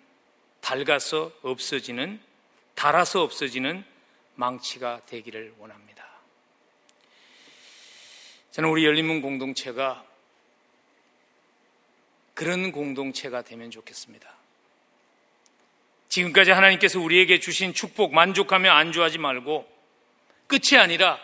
닳아서 0.60 1.32
없어지는, 1.42 2.20
달아서 2.74 3.22
없어지는 3.22 3.84
망치가 4.34 5.00
되기를 5.06 5.54
원합니다. 5.58 5.99
저는 8.52 8.68
우리 8.68 8.84
열린문 8.84 9.22
공동체가 9.22 10.04
그런 12.34 12.72
공동체가 12.72 13.42
되면 13.42 13.70
좋겠습니다. 13.70 14.28
지금까지 16.08 16.50
하나님께서 16.50 16.98
우리에게 17.00 17.38
주신 17.38 17.72
축복 17.72 18.12
만족하며 18.12 18.70
안주하지 18.70 19.18
말고 19.18 19.70
끝이 20.48 20.78
아니라 20.78 21.20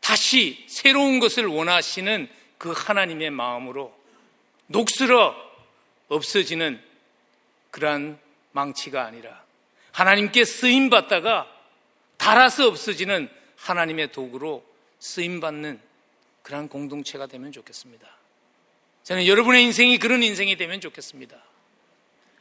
다시 0.00 0.64
새로운 0.68 1.20
것을 1.20 1.46
원하시는 1.46 2.28
그 2.58 2.72
하나님의 2.72 3.30
마음으로 3.30 3.96
녹슬어 4.66 5.36
없어지는 6.08 6.82
그러한 7.70 8.18
망치가 8.50 9.04
아니라 9.04 9.42
하나님께 9.92 10.44
쓰임 10.44 10.90
받다가 10.90 11.48
달아서 12.16 12.66
없어지는 12.66 13.30
하나님의 13.56 14.10
도구로 14.10 14.71
쓰임 15.02 15.40
받는 15.40 15.80
그러한 16.44 16.68
공동체가 16.68 17.26
되면 17.26 17.50
좋겠습니다. 17.50 18.08
저는 19.02 19.26
여러분의 19.26 19.64
인생이 19.64 19.98
그런 19.98 20.22
인생이 20.22 20.56
되면 20.56 20.80
좋겠습니다. 20.80 21.36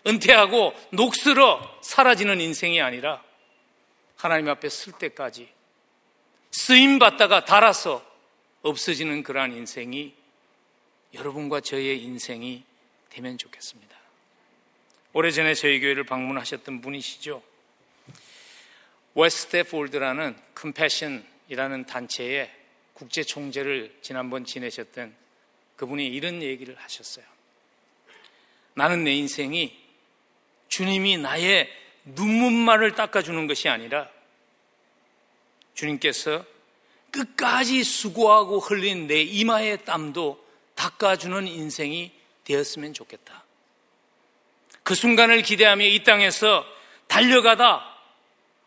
은퇴하고 0.05 0.71
녹슬어 0.91 1.79
사라지는 1.81 2.39
인생이 2.39 2.79
아니라 2.79 3.23
하나님 4.15 4.47
앞에 4.49 4.69
쓸 4.69 4.93
때까지 4.93 5.49
쓰임 6.51 6.99
받다가 6.99 7.45
달아서 7.45 8.05
없어지는 8.61 9.23
그러한 9.23 9.53
인생이 9.53 10.13
여러분과 11.15 11.61
저의 11.61 12.03
인생이 12.03 12.63
되면 13.09 13.39
좋겠습니다. 13.39 13.97
오래전에 15.13 15.55
저희 15.55 15.79
교회를 15.79 16.03
방문하셨던 16.03 16.81
분이시죠. 16.81 17.41
웨스테폴드라는 19.15 20.37
컴패션 20.53 21.30
이라는 21.51 21.85
단체의 21.85 22.49
국제 22.93 23.23
총재를 23.23 23.93
지난번 24.01 24.45
지내셨던 24.45 25.13
그분이 25.75 26.07
이런 26.07 26.41
얘기를 26.41 26.77
하셨어요. 26.77 27.25
나는 28.73 29.03
내 29.03 29.11
인생이 29.11 29.77
주님이 30.69 31.17
나의 31.17 31.69
눈물만을 32.05 32.95
닦아주는 32.95 33.47
것이 33.47 33.67
아니라 33.67 34.09
주님께서 35.73 36.45
끝까지 37.11 37.83
수고하고 37.83 38.59
흘린 38.59 39.07
내 39.07 39.21
이마의 39.21 39.83
땀도 39.83 40.41
닦아주는 40.75 41.47
인생이 41.47 42.13
되었으면 42.45 42.93
좋겠다. 42.93 43.43
그 44.83 44.95
순간을 44.95 45.41
기대하며 45.41 45.83
이 45.83 46.01
땅에서 46.05 46.65
달려가다 47.07 47.90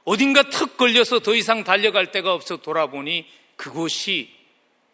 어딘가 0.05 0.49
턱 0.51 0.77
걸려서 0.77 1.21
더 1.21 1.35
이상 1.35 1.65
달려갈 1.65 2.13
데가 2.13 2.35
없어 2.35 2.59
돌아보니 2.59 3.27
그곳이 3.57 4.31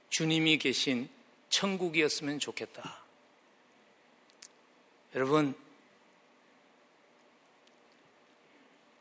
주님이 0.09 0.59
계신 0.59 1.09
천국이었으면 1.49 2.39
좋겠다. 2.39 3.01
여러분, 5.15 5.55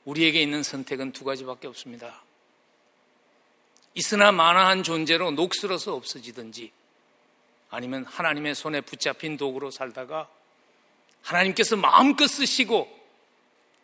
우리에게 0.06 0.42
있는 0.42 0.64
선택은 0.64 1.12
두 1.12 1.24
가지밖에 1.24 1.68
없습니다. 1.68 2.24
있으나 3.94 4.32
마나한 4.32 4.82
존재로 4.82 5.32
녹슬어서 5.32 5.94
없어지든지 5.94 6.72
아니면 7.70 8.06
하나님의 8.06 8.56
손에 8.56 8.82
붙잡힌 8.82 9.38
도구로 9.38 9.70
살다가 9.70 10.28
하나님께서 11.22 11.76
마음껏 11.76 12.26
쓰시고 12.26 12.98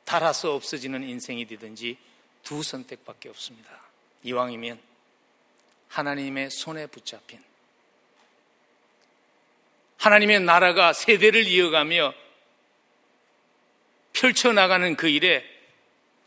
달아서 0.06 0.56
없어지는 0.56 1.04
인생이 1.04 1.46
되든지 1.46 1.98
두 2.46 2.64
선택밖에 2.64 3.28
없습니다. 3.28 3.82
이왕이면 4.24 4.80
하나님의 5.90 6.50
손에 6.52 6.88
붙잡힌 6.88 7.44
하나님의 9.98 10.42
나라가 10.42 10.94
세대를 10.94 11.48
이어가며 11.48 12.14
펼쳐나가는 14.14 14.96
그 14.96 15.10
일에 15.10 15.44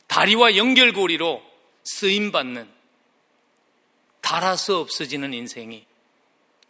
다리와 0.09 0.57
연결고리로 0.57 1.43
쓰임받는 1.85 2.71
달아서 4.21 4.81
없어지는 4.81 5.33
인생이 5.33 5.87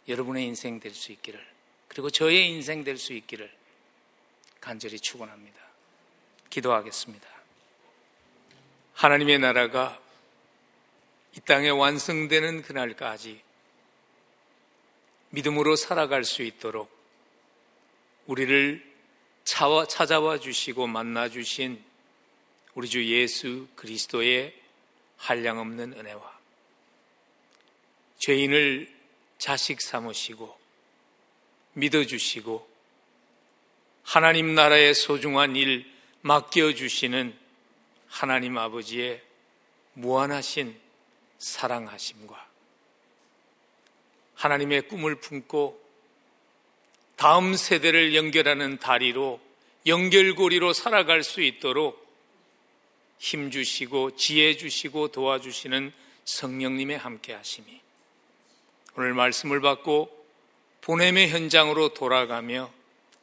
여러분의 0.07 0.45
인생 0.45 0.79
될 0.79 0.93
수 0.93 1.11
있기를 1.11 1.45
그리고 1.87 2.09
저의 2.09 2.49
인생 2.49 2.83
될 2.83 2.97
수 2.97 3.13
있기를 3.13 3.51
간절히 4.61 4.99
축원합니다. 4.99 5.59
기도하겠습니다. 6.49 7.38
하나님의 8.99 9.39
나라가 9.39 9.97
이 11.33 11.39
땅에 11.39 11.69
완성되는 11.69 12.63
그날까지 12.63 13.41
믿음으로 15.29 15.77
살아갈 15.77 16.25
수 16.25 16.43
있도록 16.43 16.91
우리를 18.25 18.85
찾아와 19.45 20.37
주시고 20.37 20.87
만나 20.87 21.29
주신 21.29 21.81
우리 22.73 22.89
주 22.89 23.05
예수 23.05 23.69
그리스도의 23.77 24.53
한량없는 25.15 25.93
은혜와 25.93 26.39
죄인을 28.17 28.93
자식 29.37 29.79
삼으시고 29.79 30.59
믿어주시고 31.71 32.69
하나님 34.03 34.55
나라의 34.55 34.93
소중한 34.93 35.55
일 35.55 35.89
맡겨주시는 36.19 37.38
하나님 38.09 38.57
아버지의 38.57 39.21
무한하신 39.93 40.77
사랑하심과 41.37 42.47
하나님의 44.35 44.87
꿈을 44.87 45.15
품고 45.15 45.81
다음 47.15 47.55
세대를 47.55 48.15
연결하는 48.15 48.77
다리로 48.77 49.41
연결고리로 49.85 50.73
살아갈 50.73 51.23
수 51.23 51.41
있도록 51.41 52.07
힘 53.17 53.51
주시고 53.51 54.15
지혜 54.15 54.55
주시고 54.55 55.09
도와주시는 55.09 55.91
성령님의 56.23 56.97
함께 56.97 57.33
하심이 57.33 57.81
오늘 58.95 59.13
말씀을 59.13 59.61
받고 59.61 60.17
보냄의 60.81 61.29
현장으로 61.29 61.93
돌아가며 61.93 62.71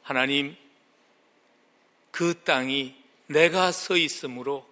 하나님 0.02 0.56
그 2.10 2.42
땅이 2.44 2.94
내가 3.26 3.72
서 3.72 3.96
있으므로 3.96 4.66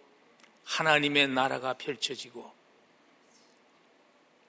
하나님의 0.64 1.28
나라가 1.28 1.74
펼쳐지고 1.74 2.52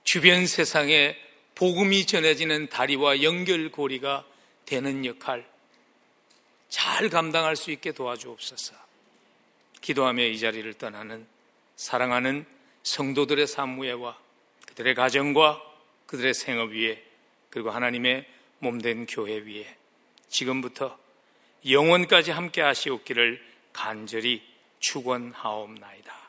주변 0.04 0.48
세상에 0.48 1.18
복음이 1.56 2.06
전해지는 2.06 2.70
다리와 2.70 3.22
연결고리가 3.22 4.26
되는 4.66 5.06
역할 5.06 5.48
잘 6.70 7.10
감당할 7.10 7.56
수 7.56 7.72
있게 7.72 7.92
도와주옵소서. 7.92 8.76
기도하며 9.82 10.24
이 10.24 10.40
자리를 10.40 10.74
떠나는 10.76 11.28
사랑하는 11.76 12.46
성도들의 12.84 13.48
삶무에와 13.48 14.18
그들의 14.68 14.96
가정과 14.96 15.62
그들의 16.06 16.34
생업 16.34 16.72
위에 16.72 17.04
그리고 17.50 17.72
하나님의 17.72 18.26
몸된 18.60 19.06
교회 19.06 19.38
위에 19.38 19.76
지금부터 20.28 20.98
영원까지 21.70 22.32
함께 22.32 22.62
하시옵기를 22.62 23.44
간절히 23.74 24.44
축원하옵나이다. 24.80 26.25